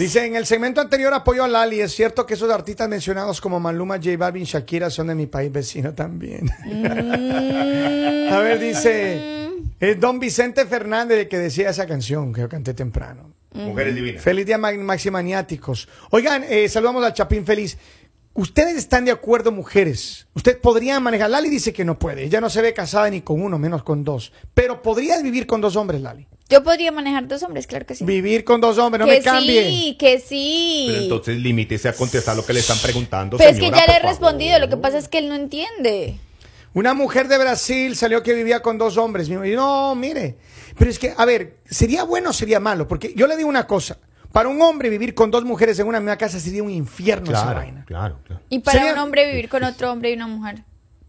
Dice, 0.00 0.24
en 0.24 0.34
el 0.34 0.46
segmento 0.46 0.80
anterior 0.80 1.12
apoyo 1.12 1.44
a 1.44 1.48
Lali. 1.48 1.82
Es 1.82 1.92
cierto 1.94 2.24
que 2.24 2.32
esos 2.32 2.50
artistas 2.50 2.88
mencionados 2.88 3.38
como 3.38 3.60
Maluma, 3.60 3.96
J 3.96 4.16
Balvin, 4.16 4.44
Shakira 4.44 4.88
son 4.88 5.08
de 5.08 5.14
mi 5.14 5.26
país 5.26 5.52
vecino 5.52 5.92
también. 5.92 6.46
Mm. 6.64 6.84
a 8.32 8.38
ver, 8.38 8.58
dice, 8.58 9.50
es 9.78 10.00
Don 10.00 10.18
Vicente 10.18 10.64
Fernández 10.64 11.18
el 11.18 11.28
que 11.28 11.36
decía 11.38 11.68
esa 11.68 11.86
canción 11.86 12.32
que 12.32 12.40
yo 12.40 12.48
canté 12.48 12.72
temprano. 12.72 13.30
Mujeres 13.52 13.94
divinas. 13.94 14.22
Feliz 14.22 14.46
día 14.46 14.56
ma- 14.56 14.72
Maximaniáticos. 14.72 15.86
Oigan, 16.08 16.44
eh, 16.48 16.66
saludamos 16.70 17.04
al 17.04 17.12
Chapín 17.12 17.44
Feliz. 17.44 17.76
¿Ustedes 18.32 18.76
están 18.76 19.04
de 19.04 19.10
acuerdo, 19.10 19.52
mujeres? 19.52 20.28
¿Usted 20.34 20.58
podría 20.62 20.98
manejar? 20.98 21.28
Lali 21.28 21.50
dice 21.50 21.74
que 21.74 21.84
no 21.84 21.98
puede. 21.98 22.24
Ella 22.24 22.40
no 22.40 22.48
se 22.48 22.62
ve 22.62 22.72
casada 22.72 23.10
ni 23.10 23.20
con 23.20 23.42
uno, 23.42 23.58
menos 23.58 23.82
con 23.82 24.02
dos. 24.02 24.32
Pero 24.54 24.80
¿podrías 24.80 25.22
vivir 25.22 25.46
con 25.46 25.60
dos 25.60 25.76
hombres, 25.76 26.00
Lali? 26.00 26.26
Yo 26.50 26.62
podría 26.64 26.90
manejar 26.92 27.28
dos 27.28 27.42
hombres, 27.42 27.66
claro 27.66 27.86
que 27.86 27.94
sí. 27.94 28.04
Vivir 28.04 28.44
con 28.44 28.60
dos 28.60 28.76
hombres, 28.78 29.00
no 29.00 29.06
que 29.06 29.18
me 29.18 29.22
cambie. 29.22 29.70
sí, 29.70 29.96
que 29.98 30.18
sí. 30.18 30.86
Pero 30.88 31.02
entonces 31.02 31.36
limítese 31.38 31.88
a 31.88 31.92
contestar 31.92 32.36
lo 32.36 32.44
que 32.44 32.52
le 32.52 32.60
están 32.60 32.78
preguntando. 32.78 33.36
Pero 33.36 33.50
es 33.50 33.58
que 33.58 33.70
ya 33.70 33.86
le 33.86 33.94
he 33.96 33.98
respondido, 34.00 34.52
favor. 34.54 34.68
lo 34.68 34.76
que 34.76 34.82
pasa 34.82 34.98
es 34.98 35.08
que 35.08 35.18
él 35.18 35.28
no 35.28 35.34
entiende. 35.36 36.18
Una 36.74 36.94
mujer 36.94 37.28
de 37.28 37.38
Brasil 37.38 37.96
salió 37.96 38.22
que 38.22 38.34
vivía 38.34 38.62
con 38.62 38.78
dos 38.78 38.96
hombres. 38.96 39.28
Y 39.28 39.32
No, 39.32 39.94
mire. 39.94 40.36
Pero 40.78 40.90
es 40.90 40.98
que, 40.98 41.14
a 41.16 41.24
ver, 41.24 41.58
¿sería 41.68 42.04
bueno 42.04 42.30
o 42.30 42.32
sería 42.32 42.60
malo? 42.60 42.86
Porque 42.86 43.12
yo 43.16 43.26
le 43.26 43.36
digo 43.36 43.48
una 43.48 43.66
cosa. 43.66 43.98
Para 44.32 44.48
un 44.48 44.62
hombre 44.62 44.88
vivir 44.88 45.14
con 45.14 45.30
dos 45.30 45.44
mujeres 45.44 45.78
en 45.80 45.88
una 45.88 45.98
misma 45.98 46.16
casa 46.16 46.38
sería 46.38 46.62
un 46.62 46.70
infierno 46.70 47.32
esa 47.32 47.52
vaina. 47.52 47.84
claro, 47.84 48.20
claro. 48.24 48.42
Y 48.48 48.60
para 48.60 48.78
Sería- 48.78 48.92
un 48.94 49.00
hombre 49.00 49.28
vivir 49.30 49.48
con 49.48 49.64
otro 49.64 49.90
hombre 49.92 50.10
y 50.10 50.14
una 50.14 50.28
mujer. 50.28 50.62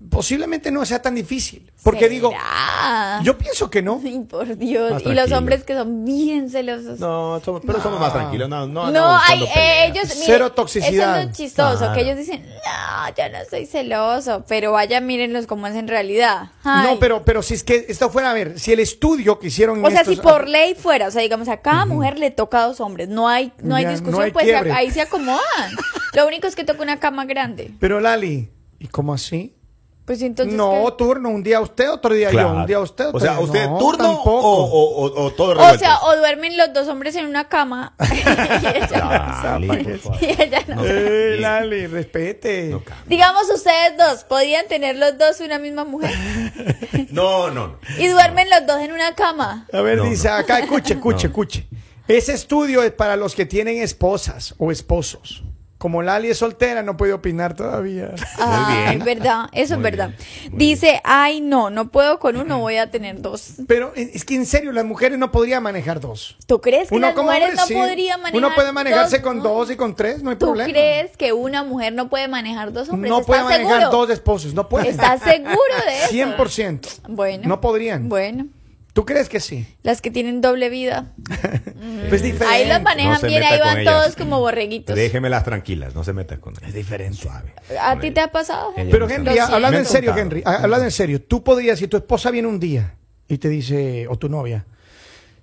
Posiblemente 0.10 0.72
no 0.72 0.86
sea 0.86 1.02
tan 1.02 1.16
difícil. 1.16 1.72
Porque 1.84 2.10
digo, 2.10 2.30
¿Será? 2.32 3.22
yo 3.24 3.38
pienso 3.38 3.70
que 3.70 3.82
no. 3.82 4.02
Ay, 4.04 4.20
por 4.30 4.58
Dios. 4.58 5.02
Y 5.06 5.14
los 5.14 5.32
hombres 5.32 5.64
que 5.64 5.74
son 5.76 6.04
bien 6.06 6.50
celosos. 6.50 7.00
No, 7.00 7.40
somos- 7.42 7.62
pero 7.66 7.82
somos 7.82 8.00
más 8.00 8.12
tranquilos. 8.12 8.50
No, 8.50 8.68
no, 8.68 8.92
No, 8.92 9.18
hay, 9.18 9.44
eh, 9.44 9.86
ellos, 9.86 10.06
mire, 10.16 10.26
Cero 10.26 10.52
toxicidad. 10.52 11.20
Eso 11.20 11.22
es 11.22 11.28
lo 11.28 11.34
chistoso, 11.34 11.78
Claro. 11.78 11.94
que 11.94 12.02
ellos 12.02 12.18
dicen, 12.18 12.44
no, 12.46 13.16
yo 13.16 13.30
no 13.32 13.40
soy 13.50 13.66
celoso, 13.66 14.44
pero 14.48 14.72
vaya, 14.74 15.00
mírenlos 15.02 15.48
cómo 15.48 15.68
es 15.68 15.76
en 15.76 15.88
realidad. 15.88 16.52
Ay. 16.64 16.88
No, 16.92 17.00
pero, 17.00 17.24
pero 17.24 17.42
si 17.42 17.54
es 17.54 17.64
que 17.64 17.86
esto 17.88 18.10
fuera, 18.10 18.32
a 18.32 18.34
ver, 18.34 18.60
si 18.60 18.74
el 18.74 18.80
estudio 18.80 19.40
que 19.40 19.48
hicieron 19.48 19.84
O 19.86 19.90
sea, 19.90 20.02
estos- 20.02 20.16
si 20.16 20.22
por 20.22 20.48
ley 20.48 20.76
fuera, 20.76 21.08
o 21.08 21.12
sea, 21.12 21.22
digamos, 21.22 21.48
a 21.48 21.58
cada 21.58 21.86
mujer 21.86 22.18
le 22.20 22.32
toca 22.32 22.64
a 22.64 22.68
dos 22.68 22.80
hombres, 22.82 23.08
no 23.08 23.28
hay, 23.30 23.54
no 23.62 23.76
hay 23.76 23.84
Ya, 23.84 23.92
discusión, 23.92 24.18
no 24.20 24.26
hay 24.26 24.32
pues 24.32 24.46
quiebre. 24.46 24.72
ahí 24.72 24.92
se 24.92 25.02
acomodan. 25.02 25.42
Lo 26.14 26.28
único 26.28 26.48
es 26.48 26.56
que 26.56 26.64
toca 26.64 26.82
una 26.84 27.00
cama 27.00 27.26
grande. 27.26 27.72
Pero 27.80 28.00
Lali, 28.00 28.50
¿y 28.80 28.88
cómo 28.88 29.14
así? 29.14 29.56
Pues 30.04 30.22
entonces. 30.24 30.54
no, 30.56 30.84
¿qué? 30.88 30.92
turno, 30.98 31.30
un 31.30 31.44
día 31.44 31.62
usted, 31.62 31.90
otro 31.92 32.14
día 32.14 32.32
yo, 32.32 32.52
un 32.52 32.66
día 32.66 32.80
usted, 32.80 33.06
otro 33.08 33.18
O 33.18 33.22
sea, 33.22 33.34
día- 33.34 33.40
¿usted 33.42 33.70
no, 33.70 33.78
turno 33.78 34.04
o, 34.12 34.16
tampoco. 34.16 34.40
o, 34.42 35.06
o, 35.06 35.26
o 35.26 35.32
todo 35.32 35.52
O 35.62 35.78
sea, 35.78 36.00
o 36.02 36.18
duermen 36.18 36.58
los 36.58 36.74
dos 36.74 36.88
hombres 36.88 37.16
en 37.16 37.28
una 37.28 37.48
cama. 37.48 37.94
y 38.00 38.68
ella, 38.68 39.40
Dale, 39.44 39.68
por 39.84 40.00
favor. 40.00 40.18
y 40.22 40.26
ella 40.42 40.64
no. 40.68 40.84
Eh. 40.84 41.38
Lali, 41.40 41.86
respete. 41.88 42.76
Digamos, 43.08 43.44
ustedes 43.54 43.96
dos, 43.98 44.24
¿podrían 44.24 44.68
tener 44.68 44.96
los 44.98 45.18
dos 45.18 45.40
una 45.40 45.60
misma 45.60 45.86
mujer? 45.86 46.12
No, 47.12 47.50
no, 47.52 47.68
no. 47.68 47.80
Y 47.98 48.08
duermen 48.08 48.50
los 48.50 48.66
dos 48.66 48.80
en 48.82 48.92
una 48.94 49.16
cama. 49.16 49.68
A 49.74 49.82
ver, 49.82 49.98
No, 49.98 50.06
dice 50.06 50.30
no. 50.30 50.36
acá, 50.36 50.60
escuche, 50.60 50.94
escuche, 50.94 51.24
No. 51.26 51.30
escuche. 51.30 51.68
Ese 52.08 52.34
estudio 52.34 52.84
es 52.84 52.92
para 52.92 53.16
los 53.16 53.36
que 53.36 53.46
tienen 53.46 53.78
esposas 53.82 54.56
o 54.58 54.72
esposos. 54.72 55.44
Como 55.82 56.04
Lali 56.04 56.30
es 56.30 56.38
soltera, 56.38 56.84
no 56.84 56.96
puede 56.96 57.12
opinar 57.12 57.56
todavía. 57.56 58.12
Ah, 58.38 58.92
es 58.94 59.04
verdad, 59.04 59.46
eso 59.52 59.74
Muy 59.80 59.88
es 59.88 59.92
verdad. 59.98 60.10
bien, 60.44 60.58
Dice, 60.60 61.02
ay, 61.04 61.42
no, 61.42 61.72
no 61.72 61.90
puedo 61.90 62.20
con 62.20 62.38
uno, 62.38 62.60
voy 62.60 62.78
a 62.78 62.92
tener 62.92 63.20
dos. 63.20 63.54
Pero 63.68 63.92
eh, 63.96 64.12
es 64.14 64.24
que 64.24 64.36
en 64.36 64.46
serio, 64.46 64.72
las 64.74 64.86
mujeres 64.86 65.18
no 65.18 65.32
podrían 65.32 65.64
manejar 65.64 66.00
dos. 66.00 66.38
¿Tú 66.46 66.62
crees 66.62 66.90
que 66.90 67.00
las 67.00 67.16
mujeres 67.16 67.50
hombre, 67.50 67.56
no 67.56 67.66
sí. 67.66 67.74
podrían 67.74 68.22
manejar 68.22 68.38
Uno 68.46 68.54
puede 68.54 68.72
manejarse 68.72 69.18
dos? 69.18 69.24
con 69.26 69.38
No. 69.40 69.44
dos 69.46 69.72
y 69.72 69.76
con 69.76 69.96
tres, 69.96 70.22
no 70.22 70.30
hay 70.30 70.36
¿Tú 70.36 70.46
problema. 70.46 70.70
crees 70.70 71.18
que 71.18 71.34
una 71.34 71.64
mujer 71.64 71.94
no 71.94 72.10
puede 72.10 72.28
manejar 72.28 72.72
dos 72.72 72.88
hombres? 72.90 73.10
No 73.10 73.22
¿Estás 73.22 73.26
puede 73.26 73.44
manejar 73.44 73.80
seguro? 73.82 73.98
dos 73.98 74.10
esposos, 74.12 74.54
no 74.54 74.70
puede. 74.70 74.88
¿Estás 74.90 75.20
seguro 75.24 75.56
de 75.88 75.98
eso? 76.04 76.14
100%. 76.38 76.90
Bueno. 77.08 77.48
No 77.48 77.60
podrían. 77.60 78.08
Bueno, 78.08 78.46
¿Tú 78.94 79.06
crees 79.06 79.30
que 79.30 79.40
sí? 79.40 79.66
las 79.84 80.02
que 80.02 80.12
tienen 80.12 80.42
doble 80.42 80.70
vida. 80.70 81.14
Pues 82.10 82.22
diferente. 82.22 82.56
Ahí 82.56 82.68
los 82.68 82.82
manejan 82.82 83.22
No 83.22 83.28
bien, 83.28 83.42
meta 83.42 83.54
ahí 83.54 83.60
van 83.60 83.80
ellas. 83.80 83.94
todos 83.94 84.16
como 84.16 84.40
borreguitos. 84.40 84.96
Déjemelas 84.96 85.44
tranquilas, 85.44 85.96
no 85.96 86.04
se 86.04 86.14
metan 86.14 86.40
con 86.40 86.54
Es 86.64 86.74
diferente. 86.74 87.18
Suave. 87.18 87.54
¿A 87.80 88.00
ti 88.00 88.12
te 88.12 88.20
ha 88.20 88.32
pasado? 88.32 88.74
Ella 88.76 88.92
Pero 88.92 89.10
Henry, 89.10 89.36
Lo 89.36 89.44
hablando 89.44 89.78
en 89.80 89.86
serio, 89.86 90.16
Henry, 90.16 90.44
hablando 90.46 90.86
en 90.86 90.92
serio, 90.92 91.22
tú 91.22 91.44
podrías, 91.44 91.80
si 91.80 91.88
tu 91.88 91.98
esposa 91.98 92.30
viene 92.30 92.48
un 92.48 92.60
día 92.60 92.96
y 93.28 93.38
te 93.38 93.50
dice, 93.50 94.08
o 94.08 94.18
tu 94.18 94.30
novia, 94.30 94.66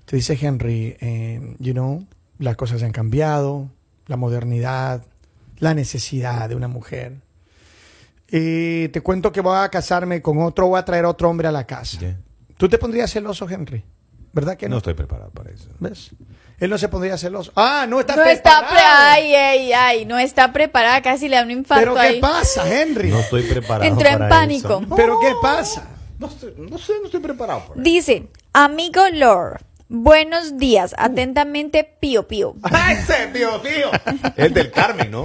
te 0.05 0.17
dice, 0.17 0.39
Henry, 0.41 0.97
eh, 1.01 1.55
you 1.59 1.73
know, 1.73 2.07
las 2.39 2.57
cosas 2.57 2.83
han 2.83 2.93
cambiado, 2.93 3.71
la 4.07 4.17
modernidad, 4.17 5.03
la 5.59 5.75
necesidad 5.75 6.49
de 6.49 6.55
una 6.55 6.69
mujer. 6.69 7.15
Y 8.31 8.89
te 8.89 9.01
cuento 9.01 9.33
que 9.33 9.41
voy 9.41 9.59
a 9.59 9.69
casarme 9.71 10.21
con 10.23 10.41
otro, 10.43 10.69
voy 10.69 10.79
a 10.79 10.85
traer 10.85 11.05
otro 11.07 11.31
hombre 11.31 11.49
a 11.49 11.53
la 11.53 11.67
casa. 11.67 11.99
¿Tú 12.59 12.69
te 12.69 12.77
pondrías 12.77 13.11
celoso, 13.11 13.49
Henry? 13.49 13.83
¿Verdad 14.33 14.57
que 14.59 14.69
no? 14.69 14.73
No 14.75 14.79
estoy 14.79 14.93
preparado 14.95 15.31
para 15.31 15.51
eso. 15.51 15.69
¿Ves? 15.81 16.11
Él 16.59 16.69
no 16.69 16.77
se 16.77 16.89
pondría 16.89 17.17
celoso. 17.17 17.51
Ah, 17.57 17.87
no 17.89 17.99
está 18.01 18.15
No 18.17 18.25
está 18.25 18.59
preparado. 18.59 18.75
pre 18.75 18.83
ay, 18.85 19.35
ay, 19.35 19.73
ay, 19.73 20.05
no 20.05 20.19
está 20.19 20.53
preparada, 20.53 21.01
casi 21.01 21.29
le 21.29 21.37
da 21.37 21.43
un 21.45 21.51
infarto 21.53 21.83
Pero 21.83 21.95
¿qué 21.95 22.01
ahí. 22.01 22.21
pasa, 22.21 22.69
Henry? 22.83 23.09
No 23.11 23.21
estoy 23.21 23.43
preparado 23.45 23.85
Entró 23.91 24.09
en 24.09 24.29
pánico. 24.29 24.81
eso. 24.85 24.95
¿Pero 24.97 25.19
qué 25.21 25.33
pasa? 25.41 25.89
No, 26.19 26.27
estoy- 26.27 26.55
no 26.59 26.77
sé, 26.79 26.95
no 27.01 27.07
estoy 27.07 27.21
preparado 27.21 27.61
para 27.61 27.73
eso. 27.75 27.81
Dice, 27.83 28.29
amigo 28.53 29.03
Lord, 29.15 29.61
buenos 29.89 30.59
días, 30.59 30.95
atentamente 30.99 31.85
Pío 32.01 32.27
Pío. 32.29 32.55
¡Ah, 32.63 32.93
ese 32.93 33.29
tío, 33.33 33.61
tío! 33.61 33.91
Es 34.37 34.53
del 34.55 34.71
Carmen, 34.71 35.11
¿no? 35.11 35.25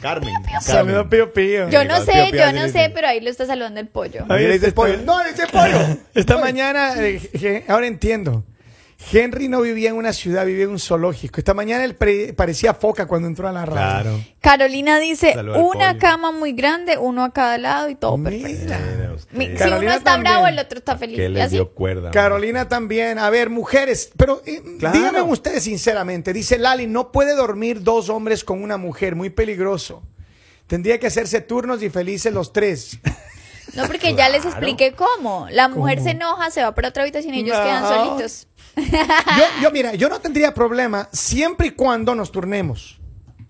Carmen. 0.00 0.32
Saludos, 0.60 1.04
Carmen. 1.04 1.08
Pío 1.10 1.32
Pío. 1.32 1.68
Yo 1.70 1.84
no 1.84 1.94
Pío 1.96 2.04
sé, 2.04 2.28
Pío, 2.30 2.40
yo 2.40 2.52
no 2.52 2.68
sé, 2.68 2.90
pero 2.94 3.08
ahí 3.08 3.20
lo 3.20 3.30
está 3.30 3.46
saludando 3.46 3.80
el 3.80 3.88
pollo. 3.88 4.24
Ahí 4.28 4.46
le 4.46 4.54
dice 4.54 4.72
pollo. 4.72 4.98
No, 5.04 5.22
le 5.22 5.30
dice 5.32 5.46
pollo. 5.48 5.78
Esta 6.14 6.38
mañana, 6.38 6.94
eh, 6.98 7.20
je- 7.32 7.64
ahora 7.68 7.86
entiendo. 7.86 8.44
Henry 9.12 9.48
no 9.48 9.60
vivía 9.60 9.90
en 9.90 9.96
una 9.96 10.12
ciudad, 10.14 10.46
vivía 10.46 10.64
en 10.64 10.70
un 10.70 10.78
zoológico. 10.78 11.38
Esta 11.38 11.52
mañana 11.52 11.84
él 11.84 11.94
parecía 12.34 12.72
foca 12.72 13.06
cuando 13.06 13.28
entró 13.28 13.46
a 13.46 13.52
la 13.52 13.66
radio. 13.66 14.02
Claro. 14.02 14.20
Carolina 14.40 14.98
dice, 14.98 15.32
al 15.32 15.50
una 15.50 15.90
pollo. 15.90 15.98
cama 16.00 16.32
muy 16.32 16.52
grande, 16.54 16.96
uno 16.96 17.22
a 17.22 17.30
cada 17.32 17.58
lado 17.58 17.90
y 17.90 17.94
todo 17.94 18.16
perfecto. 18.22 18.64
Mira. 18.64 18.80
Mira 18.96 19.12
usted. 19.14 19.36
Mi- 19.36 19.46
si 19.48 19.54
Carolina 19.54 19.78
uno 19.92 19.98
está 19.98 20.12
también. 20.12 20.32
bravo, 20.32 20.46
el 20.48 20.58
otro 20.58 20.78
está 20.78 20.96
feliz. 20.96 21.16
Que 21.18 21.26
¿Y 21.26 21.28
le 21.28 21.42
así? 21.42 21.56
dio 21.56 21.70
cuerda. 21.72 22.10
Carolina 22.10 22.68
también. 22.68 23.18
A 23.18 23.28
ver, 23.28 23.50
mujeres, 23.50 24.10
pero 24.16 24.42
eh, 24.46 24.62
Claro. 24.78 24.96
díganme 24.98 25.22
ustedes 25.22 25.62
sinceramente. 25.64 26.32
Dice 26.32 26.58
Lali, 26.58 26.86
no 26.86 27.12
puede 27.12 27.34
dormir 27.34 27.82
dos 27.82 28.08
hombres 28.08 28.44
con 28.44 28.62
una 28.62 28.78
mujer, 28.78 29.14
muy 29.14 29.28
peligroso. 29.30 30.02
Tendría 30.66 30.98
que 30.98 31.06
hacerse 31.06 31.42
turnos 31.42 31.82
y 31.82 31.90
felices 31.90 32.32
los 32.32 32.52
tres. 32.52 32.98
No, 33.74 33.86
porque 33.86 34.14
ya 34.14 34.28
les 34.28 34.44
expliqué 34.44 34.92
cómo. 34.92 35.46
La 35.50 35.68
mujer 35.68 35.96
¿Cómo? 35.98 36.04
se 36.08 36.10
enoja, 36.12 36.50
se 36.50 36.62
va 36.62 36.74
para 36.74 36.88
otra 36.88 37.02
habitación 37.02 37.34
y 37.34 37.40
ellos 37.40 37.56
No. 37.58 37.64
quedan 37.64 37.88
solitos. 37.88 38.46
Yo, 38.76 39.44
yo, 39.62 39.70
mira, 39.70 39.94
yo 39.94 40.08
no 40.08 40.20
tendría 40.20 40.52
problema 40.54 41.08
siempre 41.12 41.68
y 41.68 41.70
cuando 41.70 42.14
nos 42.14 42.30
turnemos. 42.30 42.98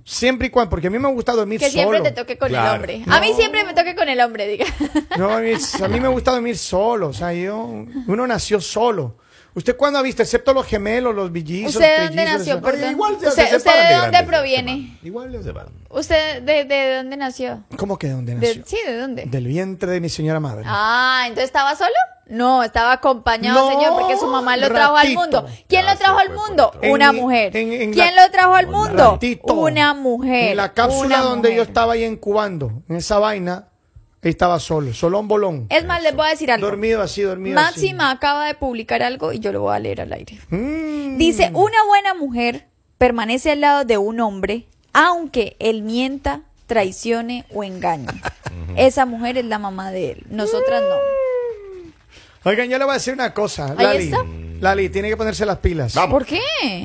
Siempre 0.04 0.46
y 0.46 0.50
cuando, 0.50 0.70
porque 0.70 0.87
a 0.87 0.90
mí 0.90 0.99
me 1.00 1.08
gusta 1.08 1.32
dormir 1.32 1.58
Que 1.58 1.68
siempre 1.68 1.99
solo. 1.99 2.08
te 2.08 2.14
toque 2.14 2.38
con 2.38 2.49
Claro. 2.49 2.68
el 2.68 2.76
hombre. 2.76 3.04
A 3.08 3.20
mí 3.20 3.32
siempre 3.35 3.64
me 3.64 3.75
toque 3.75 3.96
con 3.96 4.08
el 4.08 4.20
hombre, 4.20 4.46
diga. 4.46 4.66
No, 5.18 5.30
a 5.35 5.40
mí, 5.40 5.50
a 5.82 5.88
mí 5.88 6.00
me 6.00 6.06
gusta 6.08 6.30
dormir 6.30 6.56
solo. 6.56 7.08
O 7.08 7.12
sea, 7.12 7.32
yo, 7.32 7.56
uno 8.06 8.26
nació 8.26 8.61
solo. 8.61 9.18
¿Usted 9.56 9.75
cuándo 9.76 9.98
ha 9.98 10.02
visto? 10.02 10.22
Excepto 10.22 10.52
los 10.52 10.66
gemelos, 10.66 11.14
los 11.14 11.32
villizos. 11.32 11.76
¿Usted 11.76 11.98
de 12.00 12.06
dónde 12.08 12.25
nació, 12.26 12.52
eso. 12.54 12.62
perdón? 12.62 12.90
Igual 12.90 13.16
se- 13.18 13.28
¿Usted- 13.28 13.48
se 13.48 13.56
usted 13.56 13.58
separan 13.58 13.88
de 13.88 13.94
de 13.94 14.00
dónde 14.00 14.22
proviene? 14.25 14.98
Igual 15.02 15.32
se 15.32 15.42
separan. 15.42 15.72
¿Usted 15.88 16.42
de, 16.42 16.64
de 16.64 16.96
dónde 16.96 17.16
nació? 17.16 17.64
¿Cómo 17.78 17.98
que 17.98 18.06
de 18.08 18.12
dónde 18.12 18.34
De- 18.34 18.48
nació? 18.48 18.64
sí, 18.66 18.76
¿de 18.86 18.96
dónde? 19.00 19.25
Del 19.25 19.46
vientre 19.46 19.90
de 19.90 20.00
mi 20.00 20.10
señora 20.10 20.40
madre. 20.40 20.64
Ah, 20.66 21.22
¿entonces 21.26 21.46
estaba 21.46 21.75
solo? 21.75 21.90
No, 22.28 22.62
estaba 22.64 22.92
acompañado, 22.92 23.70
No, 23.70 23.76
señor, 23.80 23.98
porque 23.98 24.16
su 24.18 24.26
mamá 24.26 24.56
lo 24.58 24.68
trajo 24.68 24.96
al 24.96 25.14
mundo. 25.14 25.46
¿Quién 25.68 25.84
Ya 25.86 25.92
lo 25.92 25.98
trajo 25.98 26.18
al 26.18 26.30
mundo? 26.34 26.72
Una 26.90 27.12
mujer. 27.12 27.56
en- 27.56 27.72
en 27.72 27.92
¿Quién 27.94 28.14
lo 28.14 28.30
trajo 28.30 28.54
al 28.54 28.66
mundo? 28.66 29.12
Ratito. 29.12 29.54
Una 29.54 29.94
mujer. 29.94 30.50
En 30.50 30.56
la 30.58 30.75
cápsula 30.75 31.18
Una 31.18 31.20
donde 31.20 31.54
yo 31.54 31.62
estaba 31.62 31.94
ahí 31.94 32.04
incubando, 32.04 32.82
en 32.90 32.96
esa 32.96 33.18
vaina, 33.20 33.68
estaba 34.30 34.61
solo, 34.61 34.92
solón 34.92 35.28
bolón. 35.28 35.66
Es 35.71 35.85
más, 35.85 36.02
les 36.02 36.14
voy 36.14 36.26
a 36.26 36.30
decir 36.30 36.50
algo. 36.50 36.66
Dormido 36.66 37.02
así, 37.02 37.23
dormido 37.23 37.54
Máxima 37.54 38.11
acaba 38.11 38.47
de 38.47 38.54
publicar 38.54 39.02
algo 39.02 39.33
y 39.33 39.38
yo 39.38 39.52
lo 39.52 39.62
voy 39.62 39.76
a 39.76 39.78
leer 39.78 40.00
al 40.00 40.12
aire. 40.12 40.38
Mm. 40.50 41.16
Dice, 41.16 41.50
una 41.54 41.85
buena 41.87 42.14
mujer 42.14 42.66
permanece 42.99 43.52
al 43.52 43.61
lado 43.61 43.85
de 43.85 43.99
un 43.99 44.21
hombre 44.21 44.66
aunque 44.99 45.56
él 45.59 45.83
mienta, 45.83 46.40
traicione 46.66 47.45
o 47.52 47.62
engañe. 47.62 48.06
Esa 48.76 49.04
mujer 49.04 49.37
es 49.37 49.45
la 49.45 49.59
mamá 49.59 49.90
de 49.90 50.12
él, 50.12 50.26
nosotras 50.30 50.83
no. 50.83 50.97
Oigan, 52.50 52.71
yo 52.71 52.78
le 52.78 52.85
voy 52.85 52.92
a 52.92 52.95
decir 52.95 53.12
una 53.12 53.35
cosa. 53.35 53.75
Ahí 53.76 53.85
Lali, 53.85 54.04
está. 54.04 54.25
Lali, 54.61 54.88
tiene 54.88 55.11
que 55.11 55.16
ponerse 55.18 55.45
las 55.45 55.59
pilas. 55.59 55.95
¿Por 56.11 56.25
qué? 56.25 56.40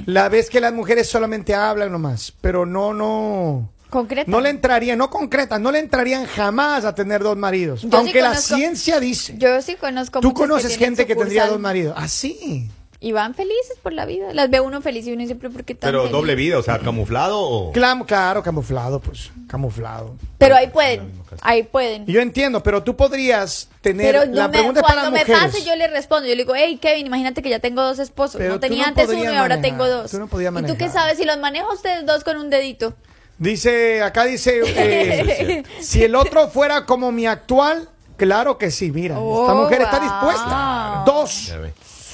La 0.08 0.28
vez 0.28 0.50
que 0.50 0.60
las 0.60 0.74
mujeres 0.74 1.08
solamente 1.08 1.56
hablan 1.56 1.90
nomás, 1.90 2.34
pero 2.42 2.66
no, 2.66 2.94
no. 2.94 3.70
Concreta. 3.92 4.32
No 4.32 4.42
le 4.42 4.50
entrarían, 4.50 4.98
no 4.98 5.10
concretas, 5.12 5.60
no 5.62 5.72
le 5.72 5.78
entrarían 5.80 6.26
jamás 6.26 6.86
a 6.86 6.96
tener 6.96 7.22
dos 7.22 7.38
maridos. 7.38 7.82
Yo 7.84 7.90
sí 7.90 7.96
aunque 7.98 8.22
la 8.22 8.36
ciencia 8.36 9.00
dice. 9.00 9.36
Yo 9.38 9.62
sí 9.62 9.76
conozco 9.76 10.22
Tú 10.22 10.34
conoces 10.34 10.78
gente 10.78 11.06
que 11.06 11.16
tendría 11.16 11.46
dos 11.46 11.60
maridos. 11.60 11.94
Ah, 11.98 12.08
sí. 12.08 12.70
Y 13.04 13.14
van 13.14 13.34
felices 13.34 13.78
por 13.82 13.94
la 13.94 14.06
vida. 14.06 14.32
Las 14.32 14.50
ve 14.52 14.60
uno 14.62 14.80
feliz 14.80 15.08
y 15.08 15.12
uno 15.12 15.26
siempre 15.26 15.50
porque 15.50 15.74
tan 15.76 15.88
Pero 15.90 16.02
feliz? 16.02 16.12
doble 16.12 16.36
vida, 16.36 16.60
o 16.60 16.62
sea, 16.64 16.78
camuflado 16.80 17.40
o... 17.42 17.74
Clam- 17.74 18.06
claro, 18.06 18.44
camuflado, 18.44 19.00
pues, 19.00 19.32
camuflado. 19.48 20.16
Pero 20.38 20.56
ahí 20.56 20.68
pueden, 20.68 21.12
ahí 21.42 21.64
pueden. 21.64 22.06
Yo 22.06 22.22
entiendo, 22.22 22.62
pero 22.62 22.84
tú 22.84 22.96
podrías 22.96 23.70
tener 23.82 24.14
Pero 24.14 24.26
no 24.28 24.36
la 24.38 24.48
me- 24.48 24.54
pregunta 24.54 24.82
es 24.82 24.86
para 24.86 25.02
cuando 25.02 25.12
me 25.18 25.20
mujeres. 25.26 25.42
pase 25.52 25.66
yo 25.66 25.76
le 25.76 25.88
respondo, 25.88 26.28
yo 26.30 26.36
le 26.36 26.44
digo, 26.44 26.54
hey 26.56 26.78
Kevin, 26.80 27.08
imagínate 27.08 27.42
que 27.42 27.50
ya 27.50 27.58
tengo 27.60 27.82
dos 27.82 27.98
esposos, 27.98 28.38
Pero 28.38 28.54
no 28.54 28.60
tenía 28.60 28.84
no 28.84 28.88
antes 28.90 29.10
uno 29.10 29.18
y 29.24 29.26
ahora 29.26 29.40
manejar, 29.56 29.62
tengo 29.64 29.88
dos. 29.88 30.12
tú 30.12 30.20
no 30.20 30.28
podías 30.28 30.54
¿Y 30.60 30.64
tú 30.68 30.78
qué 30.78 30.88
sabes 30.90 31.18
si 31.18 31.26
los 31.26 31.40
manejo 31.40 31.74
ustedes 31.74 32.06
dos 32.06 32.24
con 32.24 32.38
un 32.38 32.52
dedito? 32.52 32.94
Dice, 33.42 34.04
acá 34.04 34.26
dice, 34.26 34.62
eh, 34.68 35.64
si 35.80 36.04
el 36.04 36.14
otro 36.14 36.48
fuera 36.50 36.86
como 36.86 37.12
mi 37.12 37.26
actual, 37.26 37.90
claro 38.16 38.60
que 38.60 38.70
sí, 38.70 38.92
mira, 38.92 39.16
esta 39.16 39.20
Oh, 39.26 39.56
mujer 39.56 39.82
está 39.82 40.00
dispuesta. 40.00 41.04
Dos 41.08 41.52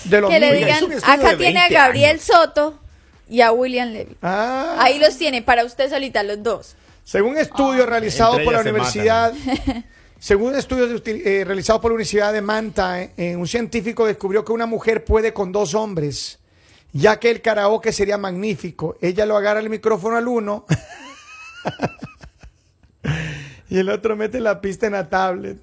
de 0.05 0.21
los 0.21 0.29
que 0.29 0.39
le 0.39 0.53
digan, 0.53 0.85
un 0.85 0.93
acá 0.93 1.35
tiene 1.37 1.59
a 1.59 1.63
20 1.63 1.73
Gabriel 1.73 2.11
años. 2.11 2.23
Soto 2.23 2.79
y 3.27 3.41
a 3.41 3.51
William 3.51 3.89
Levy. 3.89 4.15
Ah, 4.21 4.77
Ahí 4.79 4.99
los 4.99 5.17
tiene 5.17 5.41
para 5.41 5.65
usted 5.65 5.89
solita 5.89 6.23
los 6.23 6.41
dos. 6.41 6.75
según 7.03 7.37
estudio 7.37 7.85
realizado 7.85 8.39
Entre 8.39 8.45
por 8.45 8.53
la 8.53 8.63
se 8.63 8.69
Universidad, 8.69 9.33
según 10.19 10.55
estudios 10.55 11.01
eh, 11.05 11.43
realizados 11.45 11.81
por 11.81 11.91
la 11.91 11.95
Universidad 11.95 12.31
de 12.31 12.41
Manta, 12.41 13.01
eh, 13.01 13.11
eh, 13.17 13.35
un 13.35 13.47
científico 13.49 14.05
descubrió 14.05 14.45
que 14.45 14.53
una 14.53 14.65
mujer 14.65 15.03
puede 15.03 15.33
con 15.33 15.51
dos 15.51 15.73
hombres, 15.75 16.39
ya 16.93 17.19
que 17.19 17.29
el 17.31 17.41
karaoke 17.41 17.91
sería 17.91 18.17
magnífico. 18.17 18.95
Ella 19.01 19.25
lo 19.25 19.35
agarra 19.35 19.59
el 19.59 19.69
micrófono 19.69 20.15
al 20.15 20.25
uno 20.29 20.65
y 23.69 23.79
el 23.79 23.89
otro 23.89 24.15
mete 24.15 24.39
la 24.39 24.61
pista 24.61 24.85
en 24.87 24.93
la 24.93 25.09
tablet. 25.09 25.57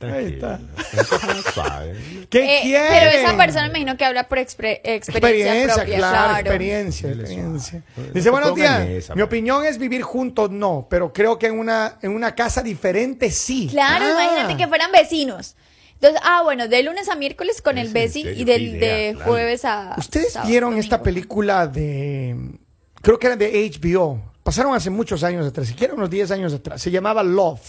Ahí 0.00 0.34
está. 0.34 0.60
¿Qué 2.30 2.58
Eh, 2.58 2.60
quiere? 2.62 2.88
pero 2.88 3.10
esa 3.10 3.36
persona 3.36 3.62
me 3.64 3.68
imagino 3.80 3.96
que 3.96 4.04
habla 4.04 4.28
por 4.28 4.38
experiencia, 4.38 4.94
Experiencia, 4.94 5.74
propia, 5.74 5.96
claro, 5.96 6.16
claro. 6.16 6.38
experiencia, 6.38 7.08
experiencia. 7.10 7.82
suave. 7.94 8.10
Dice, 8.14 8.26
No 8.26 8.32
buenos 8.32 8.54
días. 8.54 8.86
esa, 8.88 9.14
Mi 9.14 9.20
man. 9.22 9.26
opinión 9.26 9.64
es 9.64 9.78
vivir 9.78 10.02
juntos, 10.02 10.50
no, 10.52 10.86
pero 10.88 11.12
creo 11.12 11.36
que 11.38 11.46
en 11.46 11.58
una, 11.58 11.98
en 12.00 12.12
una 12.12 12.34
casa 12.36 12.62
diferente 12.62 13.30
sí. 13.32 13.66
Claro, 13.72 14.04
Ah. 14.06 14.22
imagínate 14.22 14.56
que 14.56 14.68
fueran 14.68 14.92
vecinos. 14.92 15.56
Entonces, 15.94 16.20
ah, 16.24 16.42
bueno, 16.44 16.68
de 16.68 16.80
lunes 16.84 17.08
a 17.08 17.16
miércoles 17.16 17.60
con 17.60 17.76
el 17.76 17.86
¿Es 17.86 17.88
en 17.88 17.94
Besi 17.94 18.22
serio? 18.22 18.40
y 18.40 18.44
del, 18.44 18.62
idea, 18.62 18.96
de 18.96 19.12
claro. 19.14 19.30
jueves 19.32 19.64
a. 19.64 19.94
¿Ustedes 19.98 20.32
sábado, 20.34 20.48
vieron 20.48 20.70
domingo. 20.70 20.84
esta 20.84 21.02
película 21.02 21.66
de, 21.66 22.36
creo 23.02 23.18
que 23.18 23.26
era 23.26 23.34
de 23.34 23.68
HBO, 23.68 24.20
pasaron 24.48 24.74
hace 24.74 24.88
muchos 24.88 25.22
años 25.24 25.46
atrás, 25.46 25.66
siquiera 25.68 25.92
unos 25.92 26.08
10 26.08 26.30
años 26.30 26.54
atrás, 26.54 26.80
se 26.80 26.90
llamaba 26.90 27.22
Love. 27.22 27.60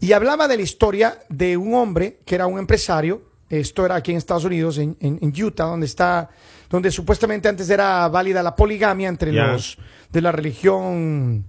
Y 0.00 0.10
hablaba 0.12 0.48
de 0.48 0.56
la 0.56 0.62
historia 0.64 1.20
de 1.28 1.56
un 1.56 1.74
hombre 1.74 2.18
que 2.24 2.34
era 2.34 2.48
un 2.48 2.58
empresario. 2.58 3.22
Esto 3.48 3.86
era 3.86 3.94
aquí 3.94 4.10
en 4.10 4.16
Estados 4.16 4.44
Unidos, 4.44 4.78
en, 4.78 4.96
en- 4.98 5.20
en 5.22 5.44
Utah, 5.44 5.66
donde 5.66 5.86
está, 5.86 6.28
donde 6.68 6.90
supuestamente 6.90 7.48
antes 7.48 7.70
era 7.70 8.08
válida 8.08 8.42
la 8.42 8.56
poligamia 8.56 9.08
entre 9.08 9.30
los 9.52 9.78
de 10.10 10.20
la 10.20 10.32
religión 10.32 11.44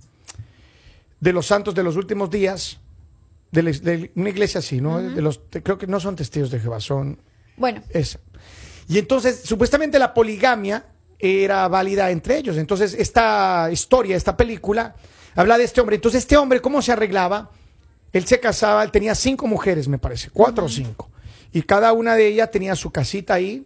de 1.20 1.34
los 1.34 1.48
santos 1.48 1.74
de 1.74 1.82
los 1.84 1.96
últimos 1.96 2.30
días, 2.30 2.78
de, 3.51 3.63
la- 3.63 3.72
de 3.72 4.12
una 4.16 4.30
iglesia 4.30 4.60
así, 4.60 4.82
¿no? 4.82 5.01
De 5.01 5.20
los, 5.22 5.42
de- 5.50 5.63
creo 5.63 5.80
que 5.80 5.88
no 5.88 6.00
son 6.00 6.16
testigos 6.16 6.51
de 6.51 6.60
Jehová, 6.60 6.80
son 6.80 7.18
Bueno, 7.58 7.82
esa. 7.90 8.20
Y 8.88 9.00
entonces, 9.00 9.42
supuestamente 9.44 9.98
la 9.98 10.13
poligamia 10.13 10.86
era 11.22 11.68
válida 11.68 12.10
entre 12.12 12.38
ellos. 12.38 12.58
Entonces, 12.58 12.94
esta 12.94 13.70
historia, 13.72 14.16
esta 14.16 14.36
película, 14.36 14.96
habla 15.36 15.58
de 15.58 15.63
este 15.63 15.82
hombre. 15.82 15.96
Entonces, 15.96 16.20
este 16.24 16.38
hombre, 16.38 16.62
¿cómo 16.62 16.82
se 16.82 16.92
arreglaba? 16.92 17.51
Él 18.12 18.25
se 18.25 18.40
casaba, 18.40 18.84
él 18.84 18.92
tenía 18.92 19.16
cinco 19.16 19.48
mujeres, 19.48 19.88
me 19.88 19.98
parece, 19.98 20.30
cuatro 20.32 20.66
o 20.66 20.70
cinco. 20.70 21.10
Y 21.54 21.62
cada 21.62 21.94
una 21.94 22.16
de 22.16 22.28
ellas 22.28 22.51
tenía 22.51 22.75
su 22.75 22.92
casita 22.92 23.34
ahí. 23.36 23.66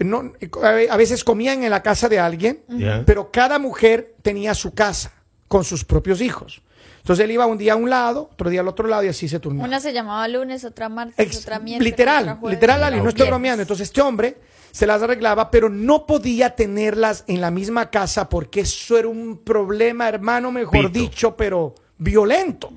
No, 0.00 0.32
a 0.62 0.96
veces 0.96 1.24
comían 1.24 1.64
en 1.64 1.70
la 1.70 1.82
casa 1.82 2.08
de 2.08 2.20
alguien, 2.20 2.60
pero 3.04 3.30
cada 3.30 3.58
mujer 3.58 4.14
tenía 4.22 4.54
su 4.54 4.72
casa 4.72 5.12
con 5.48 5.64
sus 5.64 5.84
propios 5.84 6.20
hijos. 6.20 6.62
Entonces 6.98 7.24
él 7.24 7.30
iba 7.30 7.46
un 7.46 7.56
día 7.58 7.72
a 7.72 7.76
un 7.76 7.88
lado, 7.88 8.28
otro 8.32 8.50
día 8.50 8.60
al 8.60 8.68
otro 8.68 8.86
lado 8.88 9.02
y 9.04 9.08
así 9.08 9.28
se 9.28 9.40
turnaba. 9.40 9.66
una 9.66 9.80
se 9.80 9.92
llamaba 9.92 10.26
lunes, 10.28 10.64
otra 10.64 10.88
martes, 10.88 11.14
Ex- 11.18 11.38
otra 11.42 11.58
miércoles. 11.58 11.90
literal, 11.92 12.22
otra 12.24 12.36
jueves, 12.36 12.56
literal, 12.58 12.82
Ali, 12.84 13.00
no 13.00 13.08
estoy 13.08 13.26
bromeando. 13.28 13.62
Entonces, 13.62 13.88
este 13.88 14.00
hombre 14.02 14.36
se 14.70 14.86
las 14.86 15.02
arreglaba, 15.02 15.50
pero 15.50 15.68
no 15.70 16.04
podía 16.06 16.54
tenerlas 16.54 17.24
en 17.26 17.40
la 17.40 17.50
misma 17.50 17.88
casa 17.90 18.28
porque 18.28 18.60
eso 18.60 18.98
era 18.98 19.08
un 19.08 19.38
problema, 19.38 20.08
hermano, 20.08 20.52
mejor 20.52 20.86
Pito. 20.92 20.98
dicho, 20.98 21.36
pero 21.36 21.74
violento. 21.96 22.70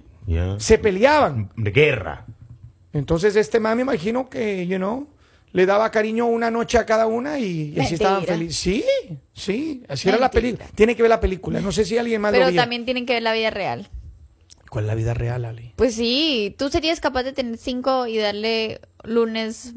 Se 0.59 0.77
peleaban. 0.77 1.49
De 1.57 1.71
guerra. 1.71 2.25
Entonces, 2.93 3.35
este 3.35 3.59
man 3.59 3.75
me 3.75 3.81
imagino 3.83 4.29
que, 4.29 4.65
you 4.67 4.77
know, 4.77 5.07
le 5.53 5.65
daba 5.65 5.91
cariño 5.91 6.25
una 6.27 6.49
noche 6.51 6.77
a 6.77 6.85
cada 6.85 7.07
una 7.07 7.37
y, 7.39 7.73
y 7.75 7.79
así 7.79 7.95
estaban 7.95 8.23
felices. 8.25 8.55
Sí, 8.57 8.83
sí, 9.33 9.83
así 9.89 10.07
era 10.09 10.17
la 10.17 10.31
película. 10.31 10.65
Tiene 10.75 10.95
que 10.95 11.01
ver 11.01 11.09
la 11.09 11.19
película. 11.19 11.59
No 11.59 11.71
sé 11.71 11.83
si 11.85 11.97
alguien 11.97 12.21
más 12.21 12.31
lo 12.31 12.37
Pero 12.39 12.51
vio. 12.51 12.61
también 12.61 12.85
tienen 12.85 13.05
que 13.05 13.13
ver 13.13 13.23
la 13.23 13.33
vida 13.33 13.49
real. 13.49 13.89
¿Cuál 14.69 14.85
es 14.85 14.87
la 14.87 14.95
vida 14.95 15.13
real, 15.13 15.43
Ali? 15.43 15.73
Pues 15.75 15.95
sí, 15.95 16.55
tú 16.57 16.69
serías 16.69 17.01
capaz 17.01 17.23
de 17.23 17.33
tener 17.33 17.57
cinco 17.57 18.07
y 18.07 18.17
darle 18.17 18.79
lunes 19.03 19.73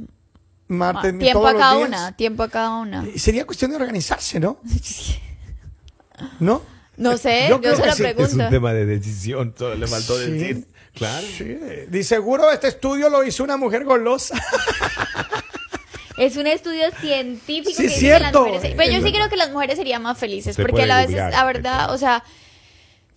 Martes, 0.69 1.19
tiempo 1.19 1.47
a 1.47 1.57
cada 1.57 1.77
días. 1.77 1.89
una, 1.89 2.17
tiempo 2.17 2.43
a 2.45 2.49
cada 2.49 2.77
una. 2.79 3.05
Eh, 3.05 3.19
Sería 3.19 3.45
cuestión 3.45 3.73
de 3.73 3.77
organizarse, 3.79 4.39
¿no? 4.39 4.59
¿No? 6.41 6.63
No 6.97 7.19
sé, 7.19 7.49
Yo 7.49 7.61
se 7.77 7.85
lo 7.87 7.93
sí. 7.93 8.03
pregunto. 8.05 8.49
tema 8.51 8.73
de 8.73 8.87
decisión, 8.87 9.53
solo 9.59 9.75
le 9.75 9.87
faltó 9.89 10.17
Sí. 10.17 10.31
decir. 10.31 10.67
Claro. 10.95 11.27
Sí, 11.27 11.43
de 11.45 12.05
seguro 12.05 12.53
este 12.53 12.69
estudio 12.69 13.11
lo 13.11 13.25
hizo 13.25 13.43
una 13.43 13.57
mujer 13.57 13.83
golosa. 13.85 14.41
Es 16.17 16.37
un 16.37 16.47
estudio 16.47 16.85
científico 17.01 17.71
Sí, 17.71 17.77
que 17.77 17.83
dice 17.89 18.01
que 18.01 18.11
las 18.11 18.21
cierto. 18.21 18.47
mujeres. 18.47 18.75
Pero 18.77 18.91
yo 18.93 18.99
Es 18.99 19.05
sí 19.05 19.13
creo 19.13 19.29
que 19.29 19.37
las 19.37 19.51
mujeres 19.51 19.77
serían 19.77 20.03
más 20.03 20.17
felices. 20.19 20.55
Se 20.57 20.63
porque 20.63 20.83
a 20.83 20.97
veces, 20.99 21.07
googlear, 21.11 21.33
la 21.33 21.45
verdad, 21.45 21.93
o 21.93 21.99
sea, 21.99 22.23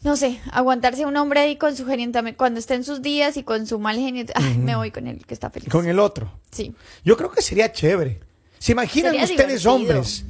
no 0.03 0.15
sé, 0.15 0.39
aguantarse 0.51 1.03
a 1.03 1.07
un 1.07 1.15
hombre 1.17 1.41
ahí 1.41 1.55
con 1.57 1.75
su 1.75 1.85
genio 1.85 2.09
también, 2.11 2.35
cuando 2.35 2.59
esté 2.59 2.73
en 2.75 2.83
sus 2.83 3.01
días 3.01 3.37
y 3.37 3.43
con 3.43 3.67
su 3.67 3.77
mal 3.79 3.97
genio, 3.97 4.25
ay, 4.35 4.57
me 4.57 4.75
voy 4.75 4.91
con 4.91 5.07
él, 5.07 5.23
que 5.25 5.33
está 5.33 5.49
feliz. 5.49 5.69
Con 5.69 5.87
el 5.87 5.99
otro. 5.99 6.31
Sí. 6.51 6.73
Yo 7.03 7.17
creo 7.17 7.31
que 7.31 7.41
sería 7.41 7.71
chévere. 7.71 8.19
¿Se 8.59 8.71
imaginan 8.71 9.11
Sería 9.11 9.25
ustedes 9.25 9.61
divertido. 9.63 9.73
hombres? 9.73 10.25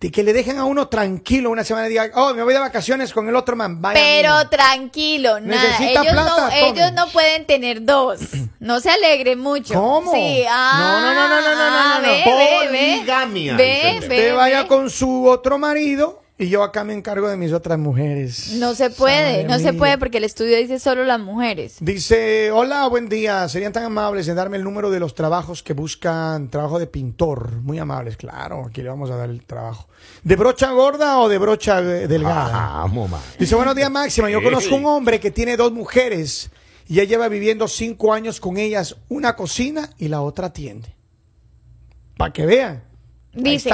De 0.00 0.10
que 0.10 0.22
le 0.22 0.32
dejen 0.32 0.56
a 0.56 0.64
uno 0.64 0.88
tranquilo 0.88 1.50
una 1.50 1.62
semana 1.62 1.86
y 1.86 1.90
digan, 1.90 2.10
oh, 2.14 2.32
me 2.32 2.42
voy 2.42 2.54
de 2.54 2.60
vacaciones 2.60 3.12
con 3.12 3.28
el 3.28 3.36
otro 3.36 3.54
man. 3.54 3.82
Vaya 3.82 4.00
Pero 4.00 4.32
amigo". 4.32 4.48
tranquilo, 4.48 5.40
nada. 5.40 5.76
Ellos, 5.78 6.06
plata, 6.06 6.48
no, 6.48 6.50
ellos 6.52 6.92
no 6.94 7.08
pueden 7.08 7.44
tener 7.46 7.84
dos. 7.84 8.20
No 8.60 8.78
se 8.80 8.90
alegren 8.90 9.38
mucho. 9.38 9.72
¿Cómo? 9.72 10.12
Sí, 10.12 10.44
ah, 10.48 10.76
No, 10.78 11.00
no, 11.00 11.14
no, 11.14 11.28
no, 11.28 11.40
no, 11.40 11.54
no, 11.54 11.78
ah, 11.78 12.00
no, 12.02 12.06
no. 12.06 12.12
Ve, 12.12 12.24
ve, 12.26 12.68
ve. 12.70 12.92
Poligamia, 12.96 13.56
Ve, 13.56 13.80
ve, 13.82 13.98
Usted 14.00 14.36
vaya 14.36 14.66
con 14.66 14.90
su 14.90 15.26
otro 15.26 15.58
marido 15.58 16.22
y 16.40 16.48
yo 16.48 16.62
acá 16.62 16.84
me 16.84 16.94
encargo 16.94 17.28
de 17.28 17.36
mis 17.36 17.52
otras 17.52 17.78
mujeres. 17.78 18.52
No 18.54 18.74
se 18.74 18.88
puede, 18.88 19.40
Ay, 19.40 19.44
no 19.44 19.58
se 19.58 19.74
puede 19.74 19.98
porque 19.98 20.16
el 20.16 20.24
estudio 20.24 20.56
dice 20.56 20.78
solo 20.78 21.04
las 21.04 21.20
mujeres. 21.20 21.76
Dice, 21.80 22.50
hola, 22.50 22.88
buen 22.88 23.10
día. 23.10 23.46
Serían 23.46 23.74
tan 23.74 23.84
amables 23.84 24.26
en 24.26 24.36
darme 24.36 24.56
el 24.56 24.64
número 24.64 24.90
de 24.90 25.00
los 25.00 25.14
trabajos 25.14 25.62
que 25.62 25.74
buscan 25.74 26.48
trabajo 26.48 26.78
de 26.78 26.86
pintor. 26.86 27.52
Muy 27.62 27.78
amables, 27.78 28.16
claro. 28.16 28.64
Aquí 28.66 28.80
le 28.82 28.88
vamos 28.88 29.10
a 29.10 29.16
dar 29.16 29.28
el 29.28 29.44
trabajo. 29.44 29.86
¿De 30.24 30.34
brocha 30.34 30.70
gorda 30.70 31.18
o 31.18 31.28
de 31.28 31.36
brocha 31.36 31.80
eh, 31.80 32.08
delgada? 32.08 32.86
Vamos. 32.86 33.10
Dice, 33.38 33.54
buenos 33.54 33.76
días, 33.76 33.90
Máxima. 33.90 34.30
Yo 34.30 34.42
conozco 34.42 34.76
un 34.76 34.86
hombre 34.86 35.20
que 35.20 35.30
tiene 35.30 35.58
dos 35.58 35.72
mujeres 35.72 36.50
y 36.88 36.94
ya 36.94 37.04
lleva 37.04 37.28
viviendo 37.28 37.68
cinco 37.68 38.14
años 38.14 38.40
con 38.40 38.56
ellas. 38.56 38.96
Una 39.10 39.36
cocina 39.36 39.90
y 39.98 40.08
la 40.08 40.22
otra 40.22 40.46
atiende. 40.46 40.94
Para 42.16 42.32
que 42.32 42.46
vean. 42.46 42.82
Ahí 43.34 43.42
Dice, 43.42 43.70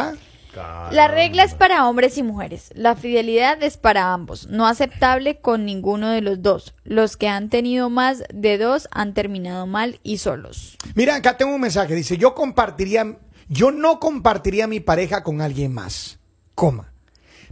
La 0.57 1.09
regla 1.09 1.45
es 1.45 1.55
para 1.55 1.89
hombres 1.89 2.17
y 2.19 2.23
mujeres. 2.23 2.71
La 2.75 2.97
fidelidad 2.97 3.63
es 3.63 3.77
para 3.77 4.13
ambos. 4.13 4.49
No 4.49 4.67
aceptable 4.67 5.41
con 5.41 5.65
ninguno 5.65 6.11
de 6.11 6.23
los 6.23 6.43
dos. 6.43 6.75
Los 6.85 7.17
que 7.17 7.29
han 7.29 7.51
tenido 7.51 7.91
más 7.91 8.25
de 8.33 8.59
dos 8.59 8.89
han 8.91 9.15
terminado 9.15 9.67
mal 9.67 10.01
y 10.03 10.19
solos. 10.19 10.79
Mira, 10.95 11.17
acá 11.17 11.37
tengo 11.37 11.55
un 11.55 11.61
mensaje. 11.61 11.95
Dice, 11.95 12.17
yo 12.17 12.35
compartiría, 12.35 13.19
yo 13.49 13.71
no 13.71 14.01
compartiría 14.01 14.67
mi 14.67 14.81
pareja 14.81 15.23
con 15.23 15.41
alguien 15.41 15.73
más. 15.73 16.19
Coma. 16.55 16.93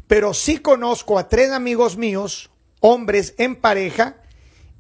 Pero 0.06 0.34
sí 0.34 0.58
conozco 0.58 1.18
a 1.18 1.28
tres 1.28 1.50
amigos 1.50 1.96
míos, 1.96 2.50
hombres 2.80 3.34
en 3.38 3.56
pareja, 3.56 4.16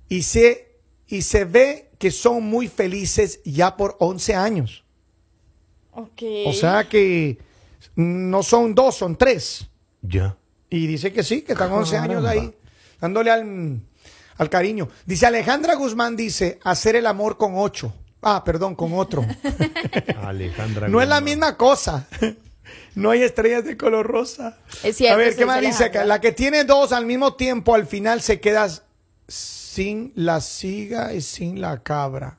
y 0.08 0.22
se, 0.22 0.78
y 1.06 1.22
se 1.22 1.44
ve 1.44 1.90
que 1.98 2.10
son 2.10 2.44
muy 2.44 2.68
felices 2.68 3.40
ya 3.44 3.76
por 3.76 3.96
11 4.00 4.34
años. 4.34 4.84
Ok. 5.92 6.22
O 6.46 6.52
sea 6.52 6.88
que 6.88 7.38
no 7.96 8.42
son 8.42 8.74
dos, 8.74 8.96
son 8.96 9.16
tres. 9.16 9.66
Ya. 10.02 10.36
Y 10.70 10.86
dice 10.86 11.12
que 11.12 11.22
sí, 11.22 11.42
que 11.42 11.52
están 11.52 11.70
11 11.72 11.96
años 11.96 12.22
Caramba. 12.24 12.30
ahí, 12.30 12.54
dándole 13.00 13.30
al, 13.30 13.80
al 14.38 14.50
cariño. 14.50 14.88
Dice 15.06 15.26
Alejandra 15.26 15.74
Guzmán, 15.76 16.16
dice, 16.16 16.58
hacer 16.64 16.96
el 16.96 17.06
amor 17.06 17.36
con 17.36 17.52
ocho. 17.56 17.92
Ah, 18.22 18.42
perdón, 18.44 18.74
con 18.74 18.92
otro. 18.94 19.24
Alejandra. 20.22 20.88
no 20.88 21.00
es 21.00 21.08
la 21.08 21.16
Guzmán. 21.16 21.24
misma 21.24 21.56
cosa. 21.56 22.06
No 22.96 23.10
hay 23.10 23.22
estrellas 23.22 23.64
de 23.64 23.76
color 23.76 24.06
rosa. 24.06 24.56
Es 24.82 24.96
cierto, 24.96 25.14
A 25.14 25.18
ver, 25.18 25.36
¿qué 25.36 25.44
más 25.44 25.60
dice? 25.60 25.84
Alejandra. 25.84 26.00
acá? 26.00 26.04
La 26.06 26.20
que 26.20 26.32
tiene 26.32 26.64
dos 26.64 26.92
al 26.92 27.04
mismo 27.06 27.34
tiempo, 27.34 27.74
al 27.74 27.86
final 27.86 28.22
se 28.22 28.40
queda 28.40 28.68
sin 29.28 30.12
la 30.14 30.40
siga 30.40 31.12
y 31.12 31.20
sin 31.20 31.60
la 31.60 31.82
cabra. 31.82 32.38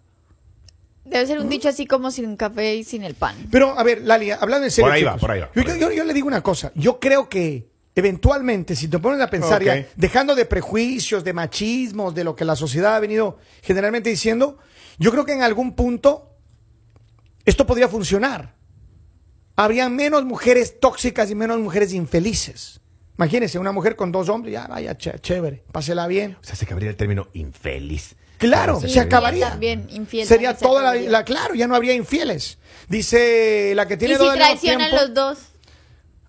Debe 1.06 1.26
ser 1.28 1.40
un 1.40 1.48
dicho 1.50 1.70
así 1.70 1.86
como 1.86 2.10
sin 2.12 2.36
café 2.36 2.76
y 2.76 2.84
sin 2.84 3.04
el 3.04 3.14
pan. 3.14 3.36
Pero, 3.52 3.78
a 3.78 3.84
ver, 3.84 4.02
Lali, 4.02 4.32
hablando 4.32 4.66
en 4.66 4.72
serio. 4.72 4.88
Por 4.88 4.96
ahí 4.96 5.04
va, 5.04 5.18
por 5.18 5.32
ahí 5.32 5.40
va, 5.40 5.50
Yo, 5.54 5.62
por 5.64 5.72
ahí 5.72 5.80
yo- 5.80 5.92
yo 5.92 6.04
le 6.04 6.14
digo 6.14 6.28
una 6.28 6.42
cosa. 6.42 6.72
Yo 6.76 7.00
creo 7.00 7.30
que 7.30 7.70
eventualmente, 7.94 8.76
si 8.76 8.88
te 8.88 8.98
pones 9.00 9.22
a 9.22 9.30
pensar 9.30 9.64
ya, 9.64 9.86
dejando 9.96 10.36
de 10.36 10.46
prejuicios, 10.46 11.24
de 11.24 11.32
machismos, 11.34 12.14
de 12.16 12.24
lo 12.24 12.36
que 12.36 12.44
la 12.44 12.56
sociedad 12.56 12.96
ha 12.96 13.00
venido 13.00 13.38
generalmente 13.62 14.10
diciendo, 14.10 14.58
yo 14.98 15.12
creo 15.12 15.26
que 15.26 15.34
en 15.34 15.44
algún 15.44 15.76
punto 15.76 16.32
esto 17.46 17.66
podría 17.68 17.88
funcionar. 17.88 18.56
Habría 19.56 19.88
menos 19.90 20.26
mujeres 20.26 20.80
tóxicas 20.80 21.30
y 21.32 21.36
menos 21.36 21.60
mujeres 21.60 21.94
infelices. 21.94 22.82
Imagínense, 23.18 23.58
una 23.60 23.72
mujer 23.72 23.96
con 23.96 24.12
dos 24.12 24.28
hombres, 24.30 24.54
ya 24.54 24.68
vaya, 24.68 24.98
ché- 24.98 25.20
chévere, 25.22 25.64
pásela 25.72 26.06
bien. 26.08 26.38
O 26.42 26.44
sea, 26.44 26.56
se 26.56 26.66
cabría 26.66 26.90
el 26.90 26.96
término 26.96 27.28
infeliz. 27.34 28.16
Claro, 28.38 28.82
se 28.82 29.00
acabaría. 29.00 29.52
También, 29.52 29.88
infiel. 29.92 30.28
Sería 30.28 30.54
se 30.54 30.64
toda 30.66 30.82
la, 30.82 30.90
acabaría. 30.90 31.10
la- 31.10 31.24
claro, 31.24 31.56
ya 31.56 31.68
no 31.68 31.76
habría 31.76 31.94
infieles. 31.94 32.58
Dice 32.90 33.72
la 33.76 33.88
que 33.88 33.96
tiene 33.96 34.16
¿Y 34.16 34.18
si 34.18 34.30
traicionan 34.34 34.90
tiempo- 34.90 34.98
los 35.06 35.14
dos? 35.14 35.38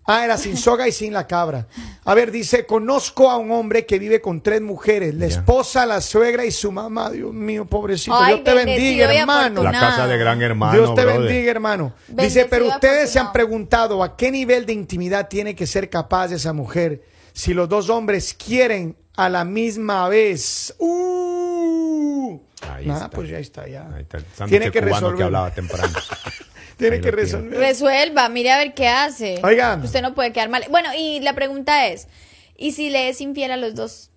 Ah, 0.08 0.24
era 0.24 0.38
sin 0.38 0.56
soga 0.56 0.86
y 0.86 0.92
sin 0.92 1.12
la 1.12 1.26
cabra. 1.26 1.66
A 2.04 2.14
ver, 2.14 2.30
dice, 2.30 2.64
conozco 2.64 3.28
a 3.28 3.36
un 3.38 3.50
hombre 3.50 3.86
que 3.86 3.98
vive 3.98 4.20
con 4.20 4.40
tres 4.40 4.60
mujeres, 4.60 5.14
la 5.14 5.26
esposa, 5.26 5.84
la 5.84 6.00
suegra 6.00 6.44
y 6.44 6.52
su 6.52 6.70
mamá. 6.70 7.10
Dios 7.10 7.32
mío, 7.32 7.64
pobrecito. 7.64 8.16
Ay, 8.16 8.34
Dios 8.34 8.44
te 8.44 8.54
bendiga, 8.54 9.12
hermano. 9.12 9.62
La 9.64 9.72
casa 9.72 10.06
de 10.06 10.16
gran 10.16 10.40
hermano. 10.40 10.72
Dios 10.72 10.94
te 10.94 11.02
brother. 11.04 11.22
bendiga, 11.22 11.50
hermano. 11.50 11.92
Dice, 12.06 12.46
pero 12.48 12.68
ustedes 12.68 13.10
se 13.10 13.18
han 13.18 13.32
preguntado 13.32 14.02
a 14.04 14.16
qué 14.16 14.30
nivel 14.30 14.64
de 14.64 14.74
intimidad 14.74 15.26
tiene 15.28 15.56
que 15.56 15.66
ser 15.66 15.90
capaz 15.90 16.30
esa 16.30 16.52
mujer 16.52 17.02
si 17.32 17.52
los 17.52 17.68
dos 17.68 17.90
hombres 17.90 18.32
quieren 18.34 18.96
a 19.16 19.28
la 19.28 19.44
misma 19.44 20.08
vez. 20.08 20.74
¡Uh! 20.78 22.40
Ahí 22.72 22.88
está. 22.90 23.10
pues 23.10 23.28
ya 23.28 23.38
está, 23.38 23.68
ya. 23.68 23.88
Ahí 23.94 24.02
está 24.02 24.18
el 24.18 24.24
Tiene 24.48 24.70
que 24.70 24.80
cubano 24.80 24.94
resolver. 24.94 25.16
que 25.18 25.22
hablaba 25.24 25.50
temprano. 25.50 25.92
Tiene 26.76 27.00
que 27.00 27.10
resolver. 27.10 27.58
Resuelva, 27.58 28.28
mire 28.28 28.50
a 28.52 28.58
ver 28.58 28.74
qué 28.74 28.88
hace. 28.88 29.40
Oiga. 29.42 29.80
Usted 29.82 30.02
no 30.02 30.14
puede 30.14 30.32
quedar 30.32 30.48
mal. 30.48 30.64
Bueno, 30.70 30.90
y 30.96 31.20
la 31.20 31.34
pregunta 31.34 31.86
es, 31.86 32.08
¿y 32.56 32.72
si 32.72 32.90
le 32.90 33.08
es 33.08 33.20
infiel 33.20 33.50
a 33.52 33.56
los 33.56 33.74
dos? 33.74 34.10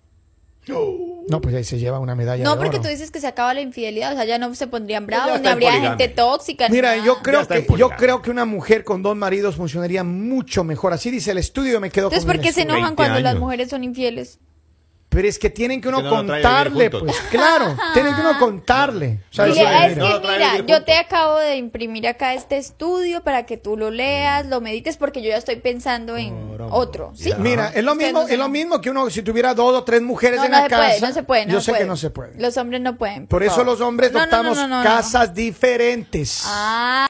No, 1.28 1.40
pues 1.40 1.54
ahí 1.54 1.64
se 1.64 1.78
lleva 1.78 1.98
una 1.98 2.14
medalla 2.14 2.44
No, 2.44 2.50
de 2.52 2.56
porque 2.58 2.76
oro. 2.76 2.82
tú 2.84 2.88
dices 2.88 3.10
que 3.10 3.20
se 3.20 3.26
acaba 3.26 3.54
la 3.54 3.60
infidelidad, 3.60 4.12
o 4.12 4.16
sea, 4.16 4.24
ya 4.24 4.38
no 4.38 4.54
se 4.54 4.66
pondrían 4.66 5.06
bravos, 5.06 5.40
ni 5.40 5.48
habría 5.48 5.72
gente 5.80 6.08
tóxica. 6.08 6.68
ni 6.68 6.76
Mira, 6.76 6.92
nada. 6.94 7.04
yo 7.04 7.16
creo 7.22 7.46
que 7.48 7.66
yo 7.76 7.90
creo 7.90 8.22
que 8.22 8.30
una 8.30 8.44
mujer 8.44 8.84
con 8.84 9.02
dos 9.02 9.16
maridos 9.16 9.56
funcionaría 9.56 10.04
mucho 10.04 10.62
mejor. 10.62 10.92
Así 10.92 11.10
dice 11.10 11.30
el 11.32 11.38
estudio, 11.38 11.80
me 11.80 11.90
quedo 11.90 12.06
Entonces, 12.06 12.26
con 12.26 12.36
¿por 12.36 12.44
qué 12.44 12.52
se 12.52 12.62
enojan 12.62 12.82
20 12.82 12.94
cuando 12.96 13.20
las 13.20 13.36
mujeres 13.36 13.70
son 13.70 13.82
infieles? 13.84 14.38
Pero 15.10 15.26
es 15.26 15.40
que 15.40 15.50
tienen 15.50 15.80
que 15.80 15.88
uno 15.88 15.98
que 15.98 16.04
no 16.04 16.10
contarle, 16.10 16.88
pues. 16.88 17.16
Claro, 17.32 17.76
tienen 17.94 18.14
que 18.14 18.20
uno 18.20 18.38
contarle. 18.38 19.18
O 19.30 19.34
sea, 19.34 19.46
es 19.48 19.96
no 19.96 20.22
que 20.22 20.28
mira, 20.28 20.58
yo 20.64 20.84
te 20.84 20.96
acabo 20.96 21.36
de 21.38 21.56
imprimir 21.56 22.06
acá 22.06 22.32
este 22.32 22.56
estudio 22.58 23.22
para 23.24 23.44
que 23.44 23.56
tú 23.56 23.76
lo 23.76 23.90
leas, 23.90 24.46
lo 24.46 24.60
medites, 24.60 24.96
porque 24.96 25.20
yo 25.20 25.28
ya 25.30 25.36
estoy 25.36 25.56
pensando 25.56 26.16
en 26.16 26.56
otro. 26.70 27.12
¿sí? 27.16 27.32
Mira, 27.38 27.72
es 27.74 27.82
lo 27.82 27.96
mismo, 27.96 28.22
es 28.28 28.38
lo 28.38 28.48
mismo 28.48 28.80
que 28.80 28.88
uno 28.90 29.10
si 29.10 29.22
tuviera 29.22 29.52
dos 29.52 29.74
o 29.76 29.82
tres 29.82 30.00
mujeres 30.00 30.38
No, 30.38 30.44
en 30.44 30.50
no 30.52 30.56
la 30.58 30.62
se 30.64 30.70
casa. 30.70 30.82
puede, 30.86 31.00
no 31.00 31.12
se 31.12 31.22
puede. 31.24 31.46
no 31.46 31.52
yo 31.54 31.60
se 31.60 31.64
sé 31.64 31.70
puede. 31.72 31.82
que 31.82 31.88
no 31.88 31.96
se 31.96 32.10
puede. 32.10 32.40
Los 32.40 32.56
hombres 32.56 32.80
no 32.80 32.96
pueden. 32.96 33.26
Por 33.26 33.42
eso 33.42 33.56
favor. 33.56 33.66
los 33.66 33.80
hombres 33.80 34.12
No, 34.12 34.20
no, 34.20 34.26
no, 34.26 34.32
adoptamos 34.32 34.58
no, 34.58 34.68
no, 34.68 34.78
no. 34.78 34.84
casas 34.84 35.34
diferentes. 35.34 36.42
Ah. 36.46 37.08